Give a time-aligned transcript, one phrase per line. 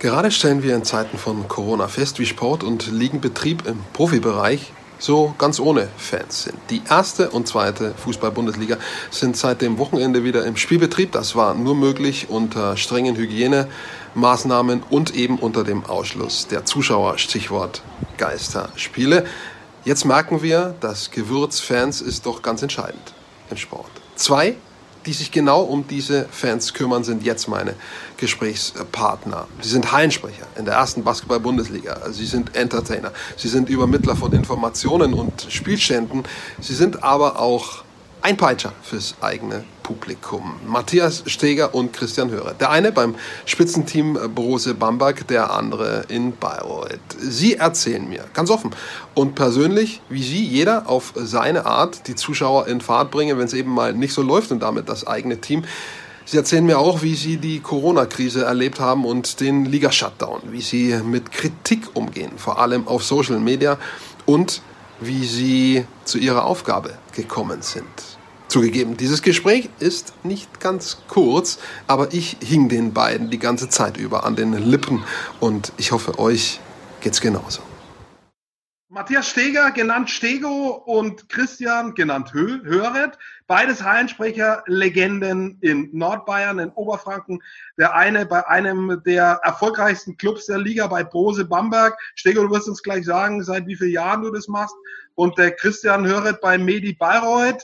[0.00, 5.34] Gerade stellen wir in Zeiten von Corona fest, wie Sport und Ligenbetrieb im Profibereich so
[5.38, 6.56] ganz ohne Fans sind.
[6.70, 8.76] Die erste und zweite Fußball-Bundesliga
[9.10, 11.10] sind seit dem Wochenende wieder im Spielbetrieb.
[11.10, 17.18] Das war nur möglich unter strengen Hygienemaßnahmen und eben unter dem Ausschluss der Zuschauer.
[17.18, 17.82] Stichwort
[18.18, 19.26] Geisterspiele.
[19.84, 23.14] Jetzt merken wir, das Gewürz Fans ist doch ganz entscheidend
[23.50, 23.90] im Sport.
[24.14, 24.54] Zwei
[25.06, 27.74] die sich genau um diese Fans kümmern, sind jetzt meine
[28.16, 29.46] Gesprächspartner.
[29.60, 32.10] Sie sind Hallensprecher in der ersten Basketball-Bundesliga.
[32.10, 33.12] Sie sind Entertainer.
[33.36, 36.24] Sie sind Übermittler von Informationen und Spielständen.
[36.60, 37.84] Sie sind aber auch
[38.22, 40.54] ein Peitscher fürs eigene Publikum.
[40.66, 42.54] Matthias Steger und Christian Hörer.
[42.54, 43.14] Der eine beim
[43.46, 47.00] Spitzenteam Brose Bamberg, der andere in Bayreuth.
[47.18, 48.70] Sie erzählen mir ganz offen
[49.14, 53.54] und persönlich, wie Sie jeder auf seine Art die Zuschauer in Fahrt bringen, wenn es
[53.54, 55.64] eben mal nicht so läuft und damit das eigene Team.
[56.26, 61.00] Sie erzählen mir auch, wie Sie die Corona-Krise erlebt haben und den Liga-Shutdown, wie Sie
[61.02, 63.78] mit Kritik umgehen, vor allem auf Social Media
[64.26, 64.60] und
[65.00, 67.86] wie Sie zu Ihrer Aufgabe gekommen sind.
[68.48, 73.98] Zugegeben, dieses Gespräch ist nicht ganz kurz, aber ich hing den beiden die ganze Zeit
[73.98, 75.04] über an den Lippen
[75.38, 76.58] und ich hoffe, euch
[77.02, 77.60] geht's genauso.
[78.90, 86.70] Matthias Steger, genannt Stego, und Christian, genannt Hö Höret, beides Hallensprecher, Legenden in Nordbayern, in
[86.70, 87.42] Oberfranken.
[87.76, 91.98] Der eine bei einem der erfolgreichsten Clubs der Liga, bei Brose Bamberg.
[92.14, 94.74] Stego, du wirst uns gleich sagen, seit wie vielen Jahren du das machst.
[95.16, 97.62] Und der Christian Höret bei Medi Bayreuth.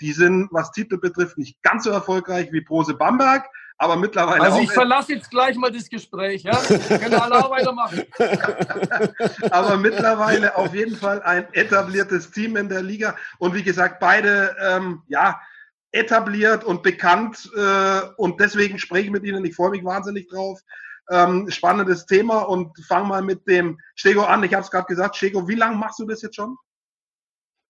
[0.00, 3.44] Die sind, was Titel betrifft, nicht ganz so erfolgreich wie Prose Bamberg,
[3.78, 4.42] aber mittlerweile.
[4.42, 6.52] Also ich verlasse jetzt gleich mal das Gespräch, ja?
[6.52, 8.02] Können alle auch weitermachen.
[9.50, 13.16] aber mittlerweile auf jeden Fall ein etabliertes Team in der Liga.
[13.38, 15.40] Und wie gesagt, beide, ähm, ja,
[15.92, 17.50] etabliert und bekannt.
[17.56, 19.44] Äh, und deswegen spreche ich mit Ihnen.
[19.44, 20.60] Ich freue mich wahnsinnig drauf.
[21.10, 24.44] Ähm, spannendes Thema und fange mal mit dem Stego an.
[24.44, 26.56] Ich habe es gerade gesagt, Stego, wie lange machst du das jetzt schon?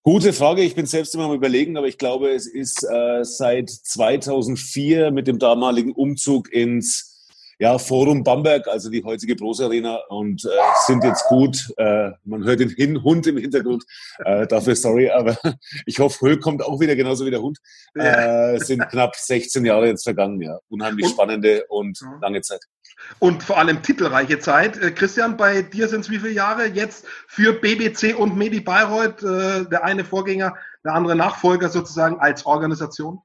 [0.03, 0.62] Gute Frage.
[0.62, 5.27] Ich bin selbst immer am Überlegen, aber ich glaube, es ist äh, seit 2004 mit
[5.27, 7.11] dem damaligen Umzug ins
[7.59, 10.49] ja, Forum Bamberg, also die heutige Bros Arena und äh,
[10.87, 11.71] sind jetzt gut.
[11.77, 13.84] Äh, man hört den Hin Hund im Hintergrund.
[14.25, 15.37] Äh, dafür sorry, aber
[15.84, 17.59] ich hoffe, Höll kommt auch wieder genauso wie der Hund.
[17.94, 20.59] Äh, sind knapp 16 Jahre jetzt vergangen, ja.
[20.71, 22.62] Unheimlich spannende und lange Zeit.
[23.19, 24.77] Und vor allem titelreiche Zeit.
[24.78, 29.22] Äh, Christian, bei dir sind es wie viele Jahre jetzt für BBC und Medi Bayreuth,
[29.22, 33.21] äh, der eine Vorgänger, der andere Nachfolger sozusagen als Organisation?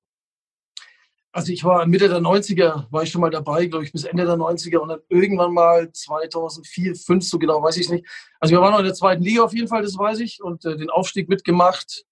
[1.31, 4.25] Also ich war Mitte der 90er, war ich schon mal dabei, glaube ich, bis Ende
[4.25, 8.06] der 90er und dann irgendwann mal 2004, 2005, so genau weiß ich nicht.
[8.40, 10.64] Also wir waren noch in der zweiten Liga auf jeden Fall, das weiß ich, und
[10.64, 12.06] äh, den Aufstieg mitgemacht.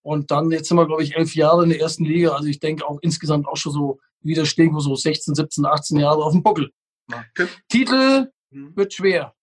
[0.00, 2.30] Und dann, jetzt sind wir, glaube ich, elf Jahre in der ersten Liga.
[2.30, 5.98] Also ich denke auch insgesamt auch schon so wieder stehen wir so 16, 17, 18
[5.98, 6.72] Jahre auf dem Buckel.
[7.68, 8.76] Titel hm.
[8.76, 9.34] wird schwer.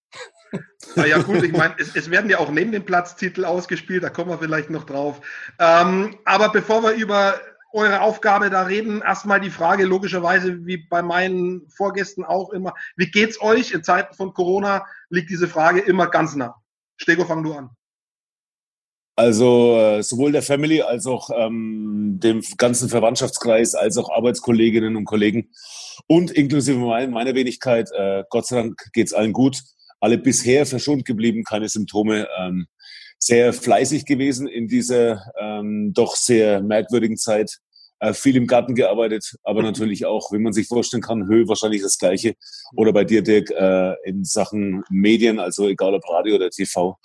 [0.96, 4.04] Na ja, gut, ich meine, es, es, werden ja auch neben dem Platz Titel ausgespielt,
[4.04, 5.22] da kommen wir vielleicht noch drauf.
[5.60, 7.40] Ähm, aber bevor wir über
[7.72, 13.12] eure Aufgabe da reden, erstmal die Frage, logischerweise, wie bei meinen Vorgästen auch immer, wie
[13.12, 13.72] geht's euch?
[13.72, 16.56] In Zeiten von Corona liegt diese Frage immer ganz nah.
[16.98, 17.70] Stego, fang du an.
[19.20, 25.04] Also äh, sowohl der Family als auch ähm, dem ganzen Verwandtschaftskreis, als auch Arbeitskolleginnen und
[25.04, 25.50] Kollegen
[26.08, 29.62] und inklusive meiner Wenigkeit, äh, Gott sei Dank geht's allen gut.
[30.00, 32.30] Alle bisher verschont geblieben, keine Symptome.
[32.40, 32.68] Ähm,
[33.18, 37.58] sehr fleißig gewesen in dieser ähm, doch sehr merkwürdigen Zeit
[38.00, 41.82] äh, viel im Garten gearbeitet, aber natürlich auch, wie man sich vorstellen kann, Höhe wahrscheinlich
[41.82, 42.36] das Gleiche.
[42.76, 46.98] Oder bei dir, Dirk, äh, in Sachen Medien, also egal ob Radio oder TV,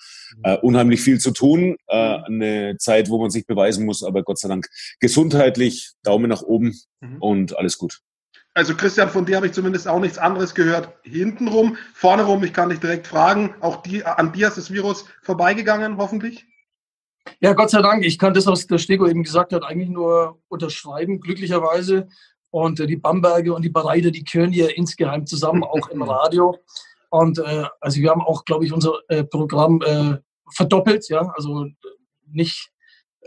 [0.43, 1.77] äh, unheimlich viel zu tun.
[1.89, 4.69] Äh, eine Zeit, wo man sich beweisen muss, aber Gott sei Dank
[5.01, 7.17] gesundheitlich, Daumen nach oben mhm.
[7.21, 8.01] und alles gut.
[8.57, 10.93] Also Christian, von dir habe ich zumindest auch nichts anderes gehört.
[11.03, 15.07] Hintenrum, vorne rum, ich kann dich direkt fragen, auch die, an dir ist das Virus
[15.23, 16.47] vorbeigegangen, hoffentlich?
[17.41, 18.05] Ja, Gott sei Dank.
[18.05, 22.09] Ich kann das, was der Stego eben gesagt hat, eigentlich nur unterschreiben, glücklicherweise.
[22.51, 26.57] Und äh, die Bamberger und die Bereiter, die können ja insgeheim zusammen, auch im Radio.
[27.11, 30.19] Und äh, also wir haben auch, glaube ich, unser äh, Programm äh,
[30.53, 31.33] verdoppelt, ja.
[31.37, 31.67] Also
[32.31, 32.71] nicht,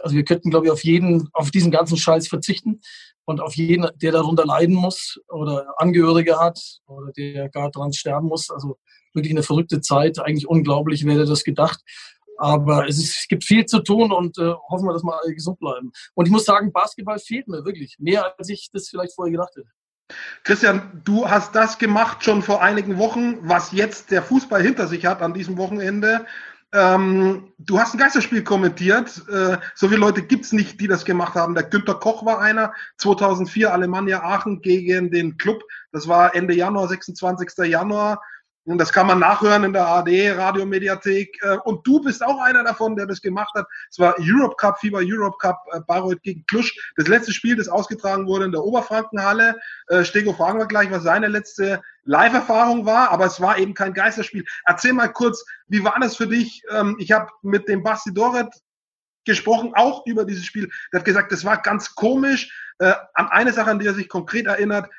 [0.01, 2.81] also wir könnten, glaube ich, auf jeden, auf diesen ganzen Scheiß verzichten
[3.25, 8.27] und auf jeden, der darunter leiden muss oder Angehörige hat oder der gar daran sterben
[8.27, 8.49] muss.
[8.49, 8.77] Also
[9.13, 10.19] wirklich eine verrückte Zeit.
[10.19, 11.81] Eigentlich unglaublich, wer hätte das gedacht.
[12.37, 15.33] Aber es, ist, es gibt viel zu tun und äh, hoffen wir, dass wir alle
[15.33, 15.91] gesund bleiben.
[16.13, 17.97] Und ich muss sagen, Basketball fehlt mir wirklich.
[17.99, 19.69] Mehr, als ich das vielleicht vorher gedacht hätte.
[20.43, 25.05] Christian, du hast das gemacht schon vor einigen Wochen, was jetzt der Fußball hinter sich
[25.05, 26.25] hat an diesem Wochenende.
[26.73, 29.21] Ähm, du hast ein Geisterspiel kommentiert.
[29.29, 31.55] Äh, so viele Leute gibt es nicht, die das gemacht haben.
[31.55, 32.73] Der Günter Koch war einer.
[32.97, 35.63] 2004 Alemannia Aachen gegen den Club.
[35.91, 37.65] Das war Ende Januar, 26.
[37.65, 38.21] Januar.
[38.67, 41.41] Und das kann man nachhören in der AD Radiomediathek.
[41.41, 43.65] Äh, und du bist auch einer davon, der das gemacht hat.
[43.89, 46.75] Es war Europe Cup, FIBA Europe Cup, äh, Bayreuth gegen Klusch.
[46.97, 49.55] Das letzte Spiel, das ausgetragen wurde in der Oberfrankenhalle.
[49.87, 53.09] Äh, Stego, fragen wir gleich, was seine letzte Live-Erfahrung war.
[53.11, 54.43] Aber es war eben kein Geisterspiel.
[54.65, 56.61] Erzähl mal kurz, wie war das für dich?
[56.69, 58.53] Ähm, ich habe mit dem Basti Doret
[59.23, 60.69] gesprochen, auch über dieses Spiel.
[60.91, 62.51] Der hat gesagt, das war ganz komisch.
[62.79, 64.89] an eine Sache, an die er sich konkret erinnert,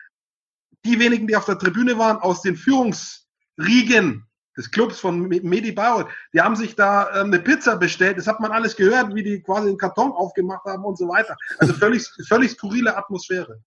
[0.85, 3.28] die wenigen, die auf der Tribüne waren, aus den Führungs
[3.59, 4.25] Riegen
[4.57, 8.19] des Clubs von Medi Bayreuth, die haben sich da ähm, eine Pizza bestellt.
[8.19, 11.37] Das hat man alles gehört, wie die quasi den Karton aufgemacht haben und so weiter.
[11.59, 13.63] Also völlig, völlig skurrile Atmosphäre.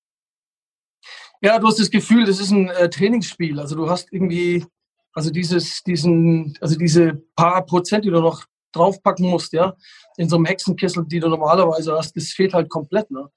[1.42, 3.60] Ja, du hast das Gefühl, das ist ein äh, Trainingsspiel.
[3.60, 4.66] Also du hast irgendwie,
[5.14, 9.74] also dieses, diesen, also diese paar Prozent, die du noch draufpacken musst, ja,
[10.18, 13.10] in so einem Hexenkessel, die du normalerweise hast, das fehlt halt komplett.
[13.12, 13.30] Ne?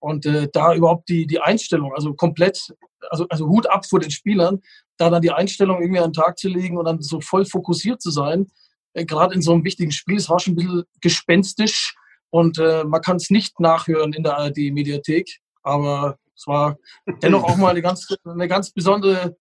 [0.00, 2.74] Und äh, da überhaupt die, die Einstellung, also komplett,
[3.10, 4.60] also, also Hut ab vor den Spielern,
[4.96, 8.00] da dann die Einstellung irgendwie an den Tag zu legen und dann so voll fokussiert
[8.00, 8.50] zu sein,
[8.94, 11.94] äh, gerade in so einem wichtigen Spiel, es war schon ein bisschen gespenstisch
[12.30, 16.78] und äh, man kann es nicht nachhören in der ARD-Mediathek, aber es war
[17.22, 19.36] dennoch auch mal eine ganz, eine ganz besondere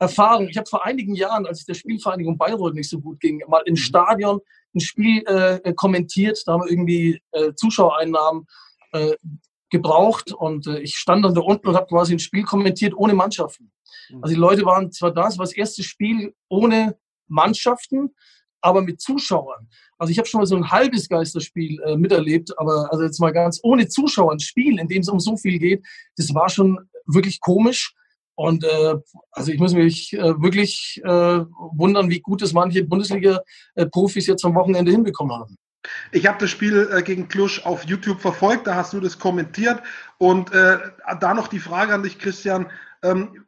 [0.00, 0.48] Erfahrung.
[0.48, 3.62] Ich habe vor einigen Jahren, als es der Spielvereinigung Bayreuth nicht so gut ging, mal
[3.66, 3.76] im mhm.
[3.76, 4.40] Stadion
[4.74, 8.46] ein Spiel äh, kommentiert, da haben wir irgendwie äh, Zuschauereinnahmen
[8.92, 9.14] äh,
[9.70, 13.14] gebraucht und äh, ich stand dann da unten und habe quasi ein Spiel kommentiert ohne
[13.14, 13.72] Mannschaften.
[14.10, 14.22] Mhm.
[14.22, 16.96] Also die Leute waren zwar da, es war das erste Spiel ohne
[17.28, 18.10] Mannschaften,
[18.60, 19.68] aber mit Zuschauern.
[19.98, 23.32] Also ich habe schon mal so ein halbes Geisterspiel äh, miterlebt, aber also jetzt mal
[23.32, 26.78] ganz ohne Zuschauer ein Spiel, in dem es um so viel geht, das war schon
[27.06, 27.94] wirklich komisch.
[28.34, 28.94] Und äh,
[29.32, 34.54] also ich muss mich äh, wirklich äh, wundern, wie gut es manche Bundesliga-Profis jetzt am
[34.54, 35.56] Wochenende hinbekommen haben.
[36.12, 39.82] Ich habe das Spiel äh, gegen Klusch auf YouTube verfolgt, da hast du das kommentiert.
[40.18, 40.78] Und äh,
[41.20, 42.70] da noch die Frage an dich, Christian.
[43.02, 43.46] Ähm,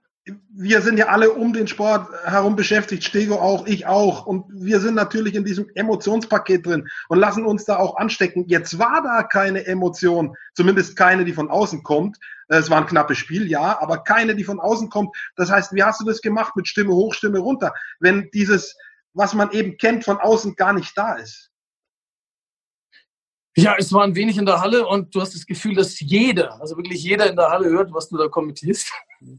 [0.54, 4.24] wir sind ja alle um den Sport herum beschäftigt, Stego auch, ich auch.
[4.24, 8.44] Und wir sind natürlich in diesem Emotionspaket drin und lassen uns da auch anstecken.
[8.46, 12.18] Jetzt war da keine Emotion, zumindest keine, die von außen kommt.
[12.48, 15.16] Äh, es war ein knappes Spiel, ja, aber keine, die von außen kommt.
[15.34, 18.76] Das heißt, wie hast du das gemacht mit Stimme hoch, Stimme runter, wenn dieses,
[19.14, 21.51] was man eben kennt, von außen gar nicht da ist?
[23.54, 26.58] Ja, es war ein wenig in der Halle und du hast das Gefühl, dass jeder,
[26.60, 28.90] also wirklich jeder in der Halle hört, was du da kommentierst.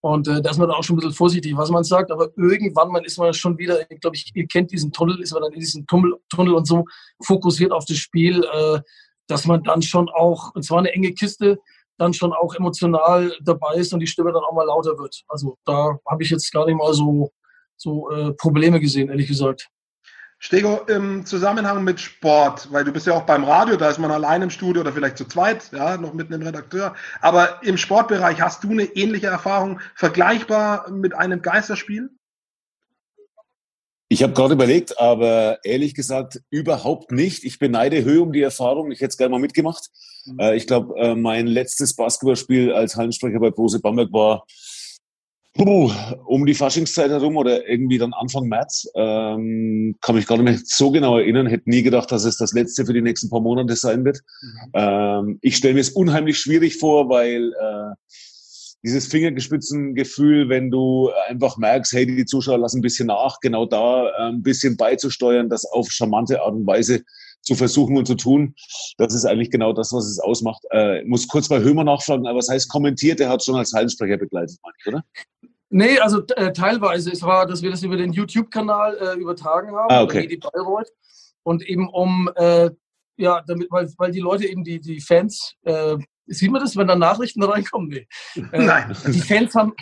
[0.00, 2.90] Und äh, da ist man auch schon ein bisschen vorsichtig, was man sagt, aber irgendwann
[2.90, 5.54] man ist man schon wieder, ich glaube, ich, ihr kennt diesen Tunnel, ist man dann
[5.54, 6.84] in diesem Tunnel, Tunnel und so
[7.24, 8.80] fokussiert auf das Spiel, äh,
[9.28, 11.58] dass man dann schon auch, und zwar eine enge Kiste,
[11.96, 15.22] dann schon auch emotional dabei ist und die Stimme dann auch mal lauter wird.
[15.26, 17.32] Also da habe ich jetzt gar nicht mal so,
[17.78, 19.70] so äh, Probleme gesehen, ehrlich gesagt.
[20.44, 24.10] Stego, im Zusammenhang mit Sport, weil du bist ja auch beim Radio, da ist man
[24.10, 26.94] allein im Studio oder vielleicht zu zweit, ja, noch mit einem Redakteur.
[27.22, 32.10] Aber im Sportbereich hast du eine ähnliche Erfahrung, vergleichbar mit einem Geisterspiel?
[34.10, 37.44] Ich habe gerade überlegt, aber ehrlich gesagt überhaupt nicht.
[37.44, 38.92] Ich beneide Höhe um die Erfahrung.
[38.92, 39.88] Ich hätte es gerne mal mitgemacht.
[40.26, 40.40] Mhm.
[40.40, 44.44] Äh, ich glaube, äh, mein letztes Basketballspiel als Hallensprecher bei Prose Bamberg war
[45.56, 45.92] Puh,
[46.26, 48.88] um die Faschingszeit herum oder irgendwie dann Anfang März.
[48.96, 51.46] Ähm, kann mich gar nicht mehr so genau erinnern.
[51.46, 54.18] Hätte nie gedacht, dass es das letzte für die nächsten paar Monate sein wird.
[54.42, 54.70] Mhm.
[54.74, 57.94] Ähm, ich stelle mir es unheimlich schwierig vor, weil äh,
[58.82, 64.08] dieses Fingergespitzengefühl, wenn du einfach merkst, hey, die Zuschauer lassen ein bisschen nach, genau da
[64.08, 67.04] äh, ein bisschen beizusteuern, das auf charmante Art und Weise
[67.44, 68.54] zu versuchen und zu tun.
[68.98, 70.62] Das ist eigentlich genau das, was es ausmacht.
[70.70, 73.20] Äh, muss kurz bei Hömer nachfragen, aber was heißt kommentiert?
[73.20, 75.04] Er hat schon als Hallensprecher begleitet, meine ich, oder?
[75.70, 77.10] Nee, also äh, teilweise.
[77.10, 80.26] Es war, dass wir das über den YouTube-Kanal äh, übertragen haben, ah, okay.
[80.26, 80.88] die Bayreuth.
[81.42, 82.70] Und eben um, äh,
[83.16, 85.96] ja, damit, weil, weil die Leute eben, die, die Fans, äh,
[86.26, 87.88] sieht man das, wenn da Nachrichten reinkommen?
[87.88, 88.06] Nee.
[88.52, 88.96] Äh, Nein.
[89.06, 89.74] Die Fans haben.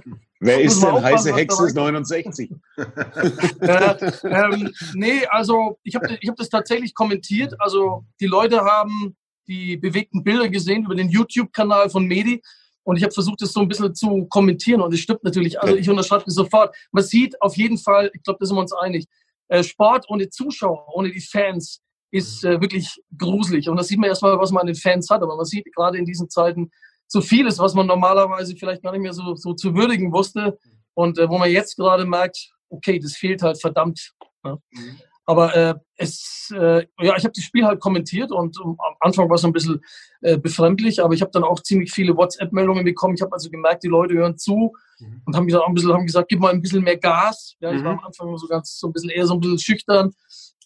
[0.40, 2.50] Wer ist denn heiße Hexe 69?
[2.78, 3.94] äh,
[4.24, 7.54] ähm, nee, also ich habe ich hab das tatsächlich kommentiert.
[7.60, 9.16] Also die Leute haben
[9.46, 12.40] die bewegten Bilder gesehen über den YouTube-Kanal von Medi
[12.84, 15.60] und ich habe versucht, das so ein bisschen zu kommentieren und es stimmt natürlich.
[15.60, 16.74] Also ich unterschreibe das sofort.
[16.90, 19.06] Man sieht auf jeden Fall, ich glaube, da sind wir uns einig,
[19.48, 23.68] äh, Sport ohne Zuschauer, ohne die Fans ist äh, wirklich gruselig.
[23.68, 25.22] Und das sieht man erstmal, was man an den Fans hat.
[25.22, 26.70] Aber man sieht gerade in diesen Zeiten,
[27.10, 30.56] so vieles, was man normalerweise vielleicht gar nicht mehr so, so zu würdigen wusste
[30.94, 34.12] und äh, wo man jetzt gerade merkt, okay, das fehlt halt verdammt.
[34.44, 34.58] Ja.
[34.70, 34.98] Mhm.
[35.26, 39.28] Aber äh, es, äh, ja, ich habe das Spiel halt kommentiert und um, am Anfang
[39.28, 39.80] war es ein bisschen
[40.22, 43.14] äh, befremdlich, aber ich habe dann auch ziemlich viele WhatsApp-Meldungen bekommen.
[43.14, 45.22] Ich habe also gemerkt, die Leute hören zu mhm.
[45.26, 47.56] und haben gesagt, ein bisschen, haben gesagt, gib mal ein bisschen mehr Gas.
[47.60, 47.84] Ja, ich mhm.
[47.84, 50.12] war am Anfang so ganz so ein bisschen eher so ein bisschen schüchtern.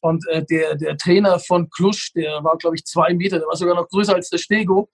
[0.05, 3.57] Und äh, der, der Trainer von Klusch, der war, glaube ich, zwei Meter, der war
[3.57, 4.91] sogar noch größer als der Stego.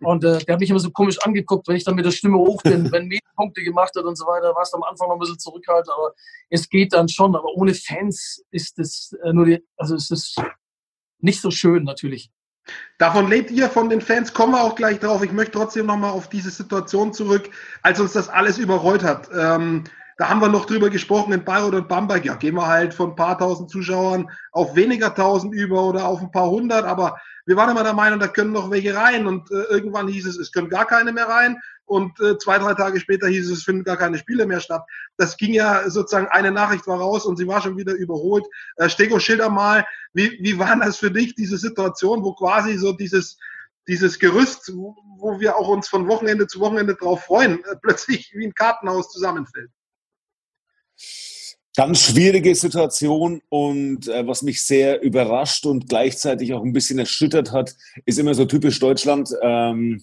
[0.00, 2.38] Und äh, der hat mich immer so komisch angeguckt, wenn ich dann mit der Stimme
[2.38, 5.20] hoch bin, wenn Meterpunkte gemacht hat und so weiter, war es am Anfang noch ein
[5.20, 6.14] bisschen zurückhaltend, aber
[6.48, 7.36] es geht dann schon.
[7.36, 10.34] Aber ohne Fans ist es äh, nur die, also es
[11.18, 12.30] nicht so schön natürlich.
[12.96, 15.22] Davon lebt ihr von den Fans, kommen wir auch gleich drauf.
[15.22, 17.50] Ich möchte trotzdem nochmal auf diese Situation zurück,
[17.82, 19.28] als uns das alles überrollt hat.
[19.38, 19.84] Ähm,
[20.18, 22.24] da haben wir noch drüber gesprochen in Bayreuth und Bamberg.
[22.24, 26.22] Ja, gehen wir halt von ein paar tausend Zuschauern auf weniger tausend über oder auf
[26.22, 26.86] ein paar hundert.
[26.86, 29.26] Aber wir waren immer der Meinung, da können noch welche rein.
[29.26, 31.60] Und äh, irgendwann hieß es, es können gar keine mehr rein.
[31.84, 34.84] Und äh, zwei, drei Tage später hieß es, es finden gar keine Spiele mehr statt.
[35.18, 38.44] Das ging ja sozusagen, eine Nachricht war raus und sie war schon wieder überholt.
[38.76, 42.92] Äh, Stego, schilder mal, wie, wie war das für dich, diese Situation, wo quasi so
[42.92, 43.38] dieses,
[43.86, 48.46] dieses Gerüst, wo wir auch uns von Wochenende zu Wochenende drauf freuen, äh, plötzlich wie
[48.46, 49.70] ein Kartenhaus zusammenfällt?
[51.76, 57.52] Ganz schwierige Situation und äh, was mich sehr überrascht und gleichzeitig auch ein bisschen erschüttert
[57.52, 57.74] hat,
[58.06, 60.02] ist immer so typisch Deutschland, ähm,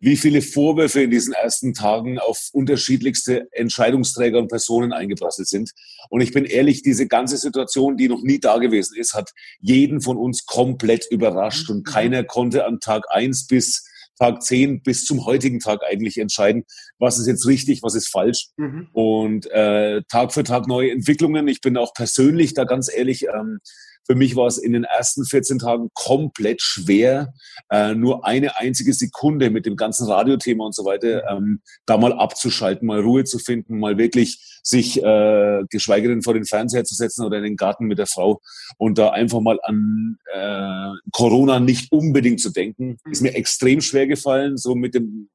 [0.00, 5.72] wie viele Vorwürfe in diesen ersten Tagen auf unterschiedlichste Entscheidungsträger und Personen eingeprasselt sind.
[6.08, 10.00] Und ich bin ehrlich, diese ganze Situation, die noch nie da gewesen ist, hat jeden
[10.00, 11.90] von uns komplett überrascht und mhm.
[11.90, 13.84] keiner konnte an Tag eins bis
[14.18, 16.64] Tag 10 bis zum heutigen Tag eigentlich entscheiden,
[16.98, 18.48] was ist jetzt richtig, was ist falsch.
[18.56, 18.88] Mhm.
[18.92, 21.48] Und äh, Tag für Tag neue Entwicklungen.
[21.48, 23.60] Ich bin auch persönlich da ganz ehrlich ähm,
[24.08, 27.34] für mich war es in den ersten 14 Tagen komplett schwer,
[27.70, 32.14] äh, nur eine einzige Sekunde mit dem ganzen Radiothema und so weiter ähm, da mal
[32.14, 36.94] abzuschalten, mal Ruhe zu finden, mal wirklich sich, äh, geschweige denn vor den Fernseher zu
[36.94, 38.40] setzen oder in den Garten mit der Frau
[38.78, 42.96] und da einfach mal an äh, Corona nicht unbedingt zu denken.
[43.10, 45.28] Ist mir extrem schwer gefallen, so mit dem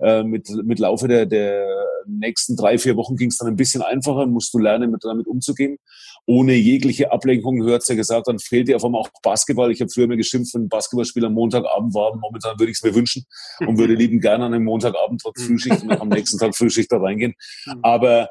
[0.00, 1.66] äh, mit, mit Laufe der, der
[2.06, 5.26] nächsten drei, vier Wochen ging es dann ein bisschen einfacher, musst du lernen, mit, damit
[5.26, 5.78] umzugehen.
[6.26, 9.70] Ohne jegliche Ablenkung, du hast ja gesagt, dann fehlt dir auf einmal auch Basketball.
[9.70, 12.16] Ich habe früher mir geschimpft, wenn ein Basketballspiel am Montagabend war.
[12.16, 13.26] Momentan würde ich es mir wünschen
[13.60, 15.46] und würde lieben gerne an einem Montagabend trotz mhm.
[15.46, 17.34] Frühschicht und am nächsten Tag Frühschicht da reingehen.
[17.66, 17.80] Mhm.
[17.82, 18.28] Aber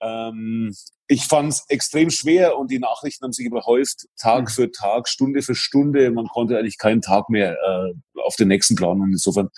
[0.00, 0.74] ähm,
[1.06, 4.48] ich fand es extrem schwer und die Nachrichten haben sich überhäuft, Tag mhm.
[4.48, 6.10] für Tag, Stunde für Stunde.
[6.10, 9.50] Man konnte eigentlich keinen Tag mehr äh, auf den nächsten planen und insofern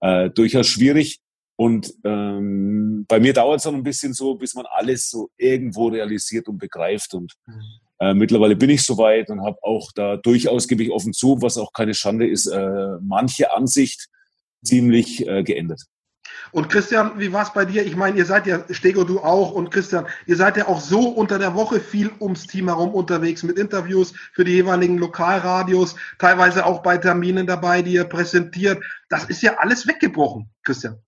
[0.00, 1.20] äh, durchaus schwierig.
[1.56, 5.88] Und ähm, bei mir dauert es noch ein bisschen so, bis man alles so irgendwo
[5.88, 7.14] realisiert und begreift.
[7.14, 7.62] Und mhm.
[8.00, 11.56] äh, mittlerweile bin ich soweit und habe auch da durchaus, gebe ich offen zu, was
[11.56, 14.08] auch keine Schande ist, äh, manche Ansicht
[14.64, 15.82] ziemlich äh, geändert.
[16.52, 17.86] Und Christian, wie war es bei dir?
[17.86, 21.08] Ich meine, ihr seid ja, Stego, du auch und Christian, ihr seid ja auch so
[21.08, 26.64] unter der Woche viel ums Team herum unterwegs mit Interviews für die jeweiligen Lokalradios, teilweise
[26.66, 28.82] auch bei Terminen dabei, die ihr präsentiert.
[29.08, 30.98] Das ist ja alles weggebrochen, Christian.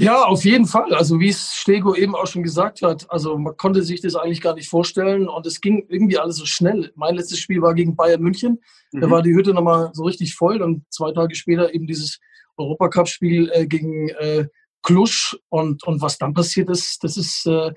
[0.00, 0.94] Ja, auf jeden Fall.
[0.94, 4.40] Also wie es Stego eben auch schon gesagt hat, also man konnte sich das eigentlich
[4.40, 6.90] gar nicht vorstellen und es ging irgendwie alles so schnell.
[6.94, 8.60] Mein letztes Spiel war gegen Bayern München.
[8.92, 9.00] Mhm.
[9.00, 12.18] Da war die Hütte nochmal so richtig voll und zwei Tage später eben dieses
[12.56, 14.46] Europacup-Spiel äh, gegen äh,
[14.82, 17.70] Klusch und, und was dann passiert ist, das ist, äh,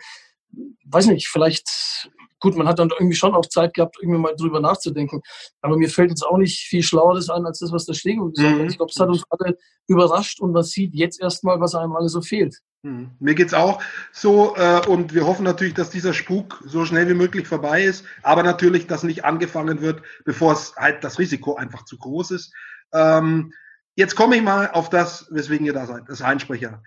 [0.85, 4.59] weiß nicht, vielleicht, gut, man hat dann irgendwie schon auch Zeit gehabt, irgendwie mal drüber
[4.59, 5.21] nachzudenken.
[5.61, 8.53] Aber mir fällt jetzt auch nicht viel Schlaueres ein, als das, was der Stego gesagt
[8.53, 8.61] hat.
[8.61, 8.69] Mhm.
[8.69, 9.57] Ich glaube, es hat uns alle
[9.87, 12.59] überrascht und man sieht jetzt erstmal, was einem alles so fehlt.
[12.83, 13.11] Mhm.
[13.19, 13.81] Mir geht's auch
[14.11, 18.05] so äh, und wir hoffen natürlich, dass dieser Spuk so schnell wie möglich vorbei ist,
[18.23, 22.53] aber natürlich, dass nicht angefangen wird, bevor es halt das Risiko einfach zu groß ist.
[22.93, 23.53] Ähm,
[23.95, 26.81] Jetzt komme ich mal auf das, weswegen ihr da seid, das Heinsprecher.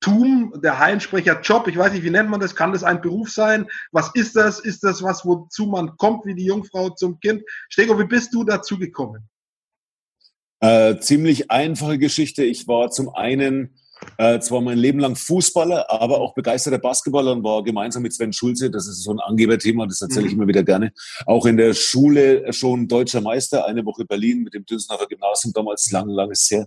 [0.00, 2.54] Tum, der Heinsprecher-Job, ich weiß nicht, wie nennt man das?
[2.54, 3.66] Kann das ein Beruf sein?
[3.90, 4.60] Was ist das?
[4.60, 7.42] Ist das was, wozu man kommt, wie die Jungfrau zum Kind?
[7.68, 9.28] Stego, wie bist du dazu gekommen?
[10.60, 12.44] Äh, ziemlich einfache Geschichte.
[12.44, 13.76] Ich war zum einen
[14.18, 18.32] äh, zwar mein Leben lang Fußballer, aber auch begeisterter Basketballer und war gemeinsam mit Sven
[18.32, 20.40] Schulze, das ist so ein Angeberthema, das erzähle ich mhm.
[20.40, 20.92] immer wieder gerne,
[21.26, 25.90] auch in der Schule schon deutscher Meister, eine Woche Berlin mit dem Dünsenacher Gymnasium, damals
[25.90, 26.66] lang, langes her.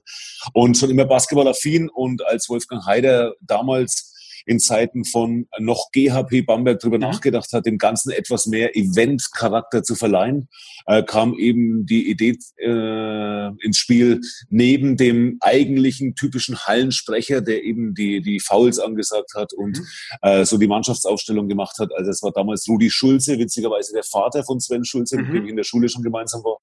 [0.54, 4.14] Und schon immer basketballaffin und als Wolfgang Heider damals
[4.46, 7.04] in Zeiten von noch GHP Bamberg darüber mhm.
[7.04, 10.50] nachgedacht hat, dem Ganzen etwas mehr Event-Charakter zu verleihen,
[10.86, 17.94] äh, kam eben die Idee äh, ins Spiel, neben dem eigentlichen typischen Hallensprecher, der eben
[17.94, 19.86] die, die Fouls angesagt hat und mhm.
[20.22, 21.92] äh, so die Mannschaftsaufstellung gemacht hat.
[21.96, 25.24] Also es war damals Rudi Schulze, witzigerweise der Vater von Sven Schulze, mhm.
[25.24, 26.58] mit dem ich in der Schule schon gemeinsam war.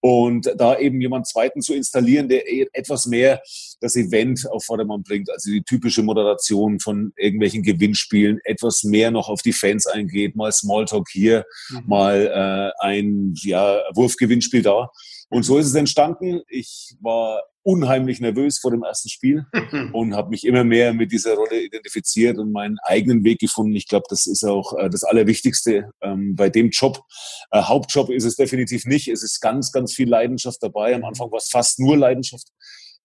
[0.00, 3.42] Und da eben jemand Zweiten zu installieren, der e- etwas mehr
[3.80, 9.28] das Event auf Vordermann bringt, also die typische Moderation von irgendwelchen Gewinnspielen, etwas mehr noch
[9.28, 11.82] auf die Fans eingeht, mal Smalltalk hier, mhm.
[11.86, 14.90] mal äh, ein ja, Wurfgewinnspiel da.
[15.30, 16.40] Und so ist es entstanden.
[16.48, 19.44] Ich war unheimlich nervös vor dem ersten Spiel
[19.92, 23.76] und habe mich immer mehr mit dieser Rolle identifiziert und meinen eigenen Weg gefunden.
[23.76, 27.02] Ich glaube, das ist auch äh, das Allerwichtigste ähm, bei dem Job.
[27.50, 29.08] Äh, Hauptjob ist es definitiv nicht.
[29.08, 30.94] Es ist ganz, ganz viel Leidenschaft dabei.
[30.94, 32.48] Am Anfang war es fast nur Leidenschaft.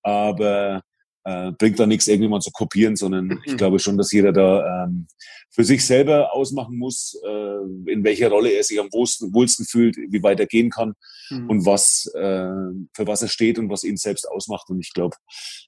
[0.01, 0.81] Aber
[1.25, 3.41] äh, bringt da nichts, irgendwie mal zu kopieren, sondern mhm.
[3.45, 5.07] ich glaube schon, dass jeder da ähm,
[5.49, 9.95] für sich selber ausmachen muss, äh, in welcher Rolle er sich am wohlsten, wohlsten fühlt,
[9.95, 10.93] wie weit er gehen kann
[11.29, 11.49] mhm.
[11.49, 12.49] und was äh,
[12.93, 14.69] für was er steht und was ihn selbst ausmacht.
[14.69, 15.15] Und ich glaube,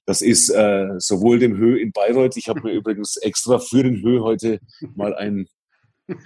[0.04, 4.02] das ist äh, sowohl dem Höhe in Bayreuth, ich habe mir übrigens extra für den
[4.02, 4.60] Höhe heute
[4.94, 5.46] mal ein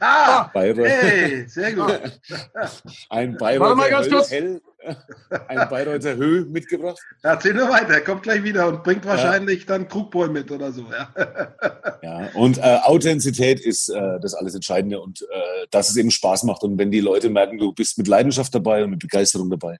[0.00, 0.86] Ah, Bayreuth.
[0.86, 2.20] Hey, sehr gut.
[3.08, 4.60] ein Bayreuther Hell,
[5.48, 6.98] ein Bayreuther Höhe mitgebracht.
[7.22, 9.66] Erzähl nur weiter, er kommt gleich wieder und bringt wahrscheinlich ja.
[9.66, 10.86] dann Krugbräu mit oder so.
[10.90, 11.14] Ja,
[12.02, 16.44] ja und äh, Authentizität ist äh, das alles Entscheidende und äh, dass es eben Spaß
[16.44, 16.62] macht.
[16.62, 19.78] Und wenn die Leute merken, du bist mit Leidenschaft dabei und mit Begeisterung dabei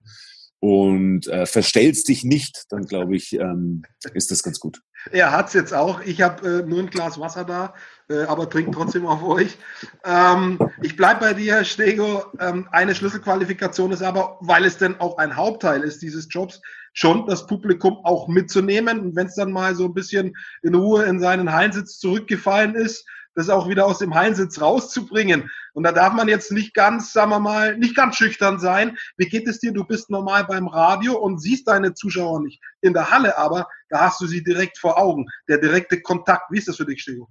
[0.61, 4.83] und äh, verstellst dich nicht, dann glaube ich, ähm, ist das ganz gut.
[5.11, 6.03] Er hat es jetzt auch.
[6.03, 7.75] Ich habe äh, nur ein Glas Wasser da,
[8.11, 9.57] äh, aber trinke trotzdem auf euch.
[10.05, 12.25] Ähm, ich bleibe bei dir, Stego.
[12.39, 16.61] Ähm, eine Schlüsselqualifikation ist aber, weil es denn auch ein Hauptteil ist dieses Jobs,
[16.93, 18.99] schon das Publikum auch mitzunehmen.
[18.99, 23.07] Und wenn es dann mal so ein bisschen in Ruhe in seinen Heinsitz zurückgefallen ist,
[23.37, 25.49] das auch wieder aus dem Heinsitz rauszubringen.
[25.73, 28.99] Und da darf man jetzt nicht ganz, sagen wir mal, nicht ganz schüchtern sein.
[29.17, 29.73] Wie geht es dir?
[29.73, 34.01] Du bist normal beim Radio und siehst deine Zuschauer nicht in der Halle, aber da
[34.01, 35.27] hast du sie direkt vor Augen.
[35.49, 36.51] Der direkte Kontakt.
[36.51, 37.29] Wie ist das für dich, Stego?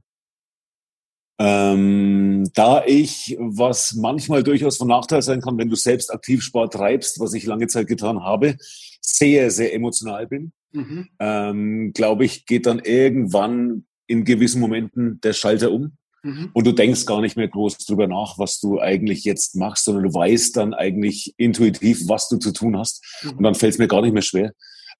[1.42, 6.74] Ähm, da ich, was manchmal durchaus von Nachteil sein kann, wenn du selbst aktiv Sport
[6.74, 8.58] treibst, was ich lange Zeit getan habe,
[9.00, 11.08] sehr, sehr emotional bin, mhm.
[11.20, 15.94] ähm, glaube ich, geht dann irgendwann in gewissen Momenten der Schalter um.
[16.24, 16.50] Mhm.
[16.52, 20.04] Und du denkst gar nicht mehr groß drüber nach, was du eigentlich jetzt machst, sondern
[20.04, 23.02] du weißt dann eigentlich intuitiv, was du zu tun hast.
[23.24, 23.38] Mhm.
[23.38, 24.52] Und dann fällt es mir gar nicht mehr schwer.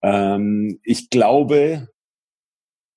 [0.02, 1.90] Ähm, ich glaube,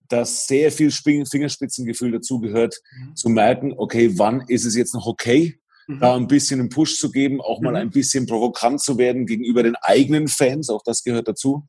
[0.08, 3.16] dass sehr viel Fingerspitzengefühl dazugehört, mhm.
[3.16, 6.00] zu merken, okay, wann ist es jetzt noch okay, mhm.
[6.00, 7.76] da ein bisschen einen Push zu geben, auch mal mhm.
[7.76, 11.66] ein bisschen provokant zu werden gegenüber den eigenen Fans, auch das gehört dazu.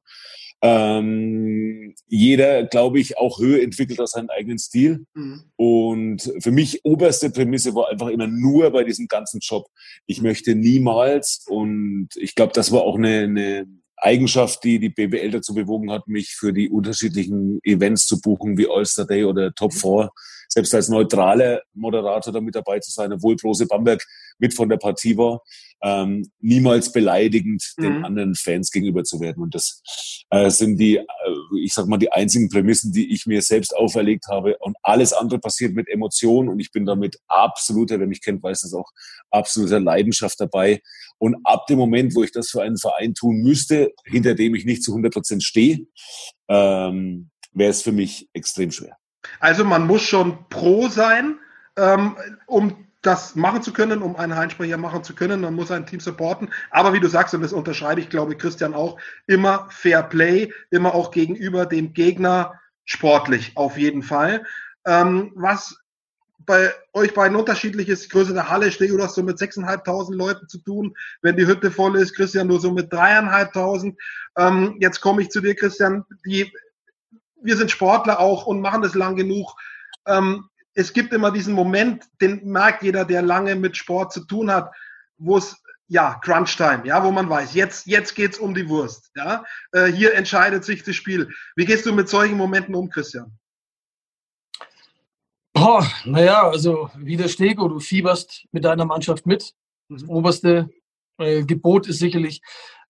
[0.65, 5.05] Ähm, jeder, glaube ich, auch Höhe entwickelt aus seinem eigenen Stil.
[5.13, 5.43] Mhm.
[5.57, 9.67] Und für mich oberste Prämisse war einfach immer nur bei diesem ganzen Job.
[10.05, 15.31] Ich möchte niemals, und ich glaube, das war auch eine, eine Eigenschaft, die die BBL
[15.31, 19.73] dazu bewogen hat, mich für die unterschiedlichen Events zu buchen, wie All-Star Day oder Top
[19.73, 20.09] 4,
[20.49, 24.03] selbst als neutraler Moderator da mit dabei zu sein, obwohl Brose Bamberg
[24.39, 25.41] mit von der Partie war,
[25.81, 27.83] ähm, niemals beleidigend mhm.
[27.83, 29.41] den anderen Fans gegenüber zu werden.
[29.41, 29.81] Und das
[30.29, 31.03] äh, sind die, äh,
[31.57, 34.57] ich sag mal, die einzigen Prämissen, die ich mir selbst auferlegt habe.
[34.59, 38.61] Und alles andere passiert mit Emotionen und ich bin damit absoluter, wer mich kennt, weiß
[38.61, 38.89] das auch,
[39.31, 40.81] absoluter Leidenschaft dabei.
[41.17, 44.65] Und ab dem Moment, wo ich das für einen Verein tun müsste, hinter dem ich
[44.65, 45.85] nicht zu 100 Prozent stehe,
[46.49, 48.97] ähm, wäre es für mich extrem schwer.
[49.39, 51.37] Also man muss schon pro sein,
[51.77, 55.41] ähm, um das machen zu können, um einen Heinsprecher machen zu können.
[55.41, 56.49] Man muss ein Team supporten.
[56.71, 60.95] Aber wie du sagst, und das unterschreibe ich, glaube Christian auch, immer Fair Play, immer
[60.95, 64.45] auch gegenüber dem Gegner sportlich, auf jeden Fall.
[64.85, 65.77] Ähm, was
[66.39, 70.57] bei euch beiden unterschiedlich ist, Größe der Halle, Stego, hast so mit 6.500 Leuten zu
[70.57, 70.95] tun.
[71.21, 73.95] Wenn die Hütte voll ist, Christian, nur so mit 3.500.
[74.37, 76.03] Ähm, jetzt komme ich zu dir, Christian.
[76.25, 76.51] Die
[77.43, 79.55] wir sind Sportler auch und machen das lang genug.
[80.07, 84.51] Ähm, es gibt immer diesen Moment, den merkt jeder, der lange mit Sport zu tun
[84.51, 84.71] hat,
[85.17, 89.11] wo es ja, Crunch Time, ja, wo man weiß, jetzt, jetzt geht's um die Wurst,
[89.15, 89.43] ja.
[89.73, 91.29] Äh, hier entscheidet sich das Spiel.
[91.55, 93.37] Wie gehst du mit solchen Momenten um, Christian?
[95.53, 99.53] Boah, naja, also wie der Stego, du fieberst mit deiner Mannschaft mit.
[99.87, 100.09] Das mhm.
[100.09, 100.69] oberste
[101.19, 102.41] äh, Gebot ist sicherlich,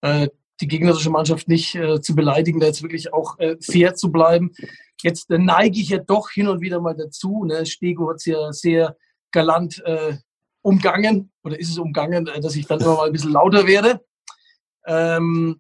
[0.02, 0.30] äh,
[0.64, 4.54] die gegnerische Mannschaft nicht äh, zu beleidigen, da jetzt wirklich auch äh, fair zu bleiben.
[5.02, 7.44] Jetzt äh, neige ich ja doch hin und wieder mal dazu.
[7.44, 7.66] Ne?
[7.66, 8.96] Stego hat es ja sehr
[9.32, 10.16] galant äh,
[10.62, 14.00] umgangen oder ist es umgangen, äh, dass ich dann immer mal ein bisschen lauter werde.
[14.86, 15.60] Ähm,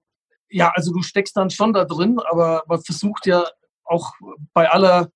[0.49, 3.43] ja, also du steckst dann schon da drin, aber man versucht ja
[3.83, 4.13] auch
[4.53, 5.09] bei aller,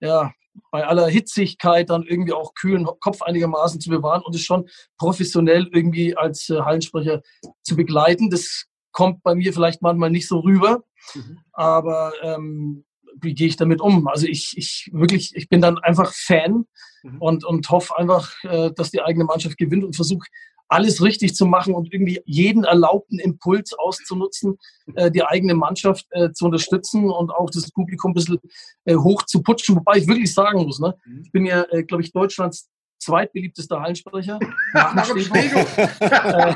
[0.00, 0.32] ja,
[0.70, 5.68] bei aller Hitzigkeit dann irgendwie auch kühlen Kopf einigermaßen zu bewahren und es schon professionell
[5.72, 7.20] irgendwie als äh, Hallensprecher
[7.62, 8.30] zu begleiten.
[8.30, 10.82] Das kommt bei mir vielleicht manchmal nicht so rüber,
[11.14, 11.38] mhm.
[11.52, 12.84] aber ähm,
[13.20, 14.08] wie gehe ich damit um?
[14.08, 16.64] Also ich, ich wirklich, ich bin dann einfach Fan
[17.02, 17.18] mhm.
[17.18, 20.26] und, und hoffe einfach, äh, dass die eigene Mannschaft gewinnt und versuche
[20.70, 24.56] alles richtig zu machen und irgendwie jeden erlaubten Impuls auszunutzen,
[24.94, 28.38] äh, die eigene Mannschaft äh, zu unterstützen und auch das Publikum ein bisschen
[28.84, 29.76] äh, hoch zu putschen.
[29.76, 31.22] Wobei ich wirklich sagen muss, ne, mhm.
[31.24, 32.69] ich bin ja, äh, glaube ich, Deutschlands
[33.00, 34.38] zweitbeliebtester Hallensprecher.
[34.74, 35.08] Nach.
[35.16, 36.54] Äh,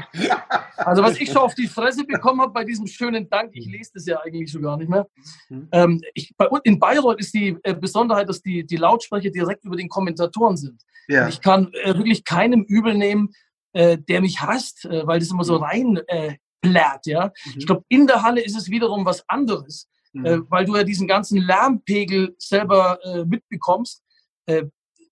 [0.77, 3.93] also was ich schon auf die Fresse bekommen habe bei diesem schönen Dank, ich lese
[3.95, 5.07] das ja eigentlich schon gar nicht mehr.
[5.49, 5.69] Mhm.
[5.73, 9.77] Ähm, ich, bei, in Bayreuth ist die äh, Besonderheit, dass die, die Lautsprecher direkt über
[9.77, 10.83] den Kommentatoren sind.
[11.09, 11.29] Ja.
[11.29, 13.31] Ich kann äh, wirklich keinem übel nehmen,
[13.73, 15.65] äh, der mich hasst, äh, weil das immer so mhm.
[15.65, 17.07] rein äh, blärt.
[17.07, 17.27] Ja?
[17.27, 17.55] Mhm.
[17.57, 20.47] Ich glaube, in der Halle ist es wiederum was anderes, äh, mhm.
[20.49, 24.03] weil du ja diesen ganzen Lärmpegel selber äh, mitbekommst.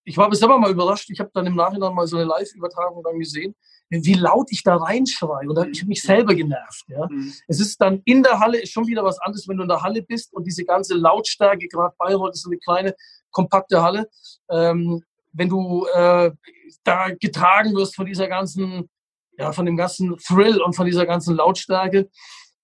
[0.05, 1.11] Ich war aber selber mal überrascht.
[1.11, 3.55] Ich habe dann im Nachhinein mal so eine Live-Übertragung dann gesehen,
[3.89, 5.49] wie laut ich da reinschreie.
[5.49, 6.85] Und ich habe mich selber genervt.
[6.89, 7.07] Ja.
[7.09, 7.33] Mhm.
[7.47, 9.83] Es ist dann in der Halle ist schon wieder was anderes, wenn du in der
[9.83, 12.95] Halle bist und diese ganze Lautstärke, gerade Bayreuth ist so eine kleine,
[13.31, 14.09] kompakte Halle.
[14.51, 16.31] Ähm, wenn du äh,
[16.85, 18.89] da getragen wirst von dieser ganzen,
[19.39, 22.11] ja, von dem ganzen Thrill und von dieser ganzen Lautstärke,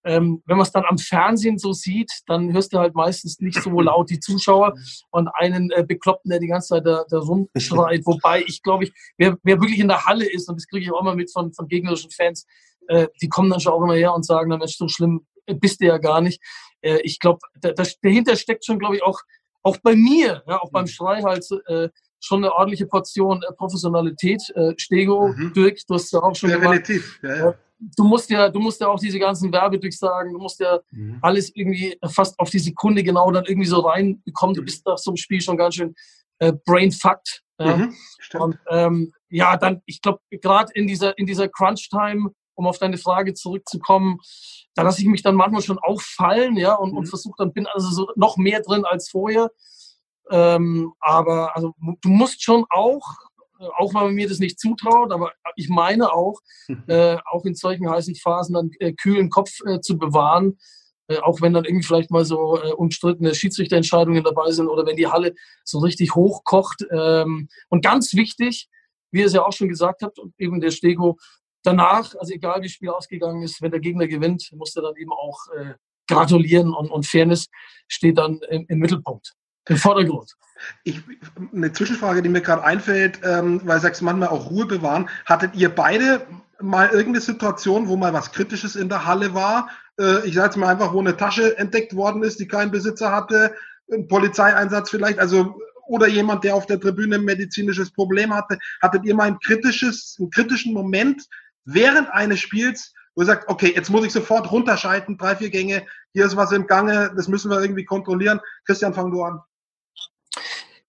[0.04, 3.60] ähm, wenn man es dann am Fernsehen so sieht, dann hörst du halt meistens nicht
[3.62, 4.74] so laut die Zuschauer
[5.10, 8.06] und einen äh, Bekloppten, der die ganze Zeit da, da rumschreit.
[8.06, 10.92] Wobei ich glaube, ich, wer, wer wirklich in der Halle ist, und das kriege ich
[10.92, 12.46] auch immer mit von, von gegnerischen Fans,
[12.86, 15.80] äh, die kommen dann schon auch immer her und sagen, na Mensch, so schlimm bist
[15.80, 16.40] du ja gar nicht.
[16.80, 19.20] Äh, ich glaube, da, da, dahinter steckt schon, glaube ich, auch,
[19.62, 20.86] auch bei mir, ja, auch beim.
[20.86, 21.88] Schrei halt, äh,
[22.20, 24.42] schon eine ordentliche Portion äh, Professionalität.
[24.54, 25.52] Äh, Stego, mhm.
[25.54, 28.88] Dirk, du hast ja auch schon Definitiv, ja, ja du musst ja, du musst ja
[28.88, 31.18] auch diese ganzen Werbedurchsagen, du musst ja mhm.
[31.22, 34.54] alles irgendwie fast auf die Sekunde genau dann irgendwie so reinbekommen.
[34.54, 34.66] Du mhm.
[34.66, 35.94] bist nach so einem Spiel schon ganz schön
[36.38, 37.42] äh, brainfucked.
[37.60, 37.76] Ja.
[37.76, 37.94] Mhm,
[38.38, 42.98] und ähm, ja, dann, ich glaube, gerade in dieser, in dieser Crunch-Time, um auf deine
[42.98, 44.18] Frage zurückzukommen,
[44.74, 46.98] da lasse ich mich dann manchmal schon auffallen, ja, und, mhm.
[46.98, 49.50] und versuche dann, bin also so noch mehr drin als vorher.
[50.30, 53.02] Ähm, aber also du musst schon auch
[53.58, 56.40] auch wenn man mir das nicht zutraut, aber ich meine auch,
[56.86, 60.58] äh, auch in solchen heißen Phasen dann äh, kühlen Kopf äh, zu bewahren,
[61.08, 64.96] äh, auch wenn dann irgendwie vielleicht mal so äh, umstrittene Schiedsrichterentscheidungen dabei sind oder wenn
[64.96, 66.86] die Halle so richtig hochkocht.
[66.90, 68.68] Ähm, und ganz wichtig,
[69.10, 71.16] wie ihr es ja auch schon gesagt habt, und eben der Stego,
[71.62, 74.96] danach, also egal wie das Spiel ausgegangen ist, wenn der Gegner gewinnt, muss er dann
[74.96, 75.74] eben auch äh,
[76.06, 77.48] gratulieren und, und Fairness
[77.86, 79.34] steht dann im, im Mittelpunkt,
[79.68, 80.34] im Vordergrund.
[80.82, 81.00] Ich,
[81.54, 85.08] eine Zwischenfrage, die mir gerade einfällt, ähm, weil sagst, manchmal auch Ruhe bewahren.
[85.24, 86.26] Hattet ihr beide
[86.60, 89.70] mal irgendeine Situation, wo mal was Kritisches in der Halle war?
[90.00, 93.12] Äh, ich sage jetzt mal einfach, wo eine Tasche entdeckt worden ist, die kein Besitzer
[93.12, 93.54] hatte,
[93.92, 98.58] ein Polizeieinsatz vielleicht, also oder jemand, der auf der Tribüne ein medizinisches Problem hatte.
[98.82, 101.26] Hattet ihr mal ein kritisches, einen kritischen Moment
[101.64, 105.86] während eines Spiels, wo ihr sagt, okay, jetzt muss ich sofort runterschalten, drei, vier Gänge,
[106.12, 108.40] hier ist was im Gange, das müssen wir irgendwie kontrollieren.
[108.66, 109.40] Christian, fang du an.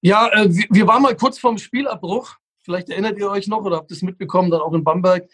[0.02, 2.36] Ja, äh, wir waren mal kurz vorm Spielabbruch.
[2.62, 5.28] Vielleicht erinnert ihr euch noch oder habt es mitbekommen, dann auch in Bamberg.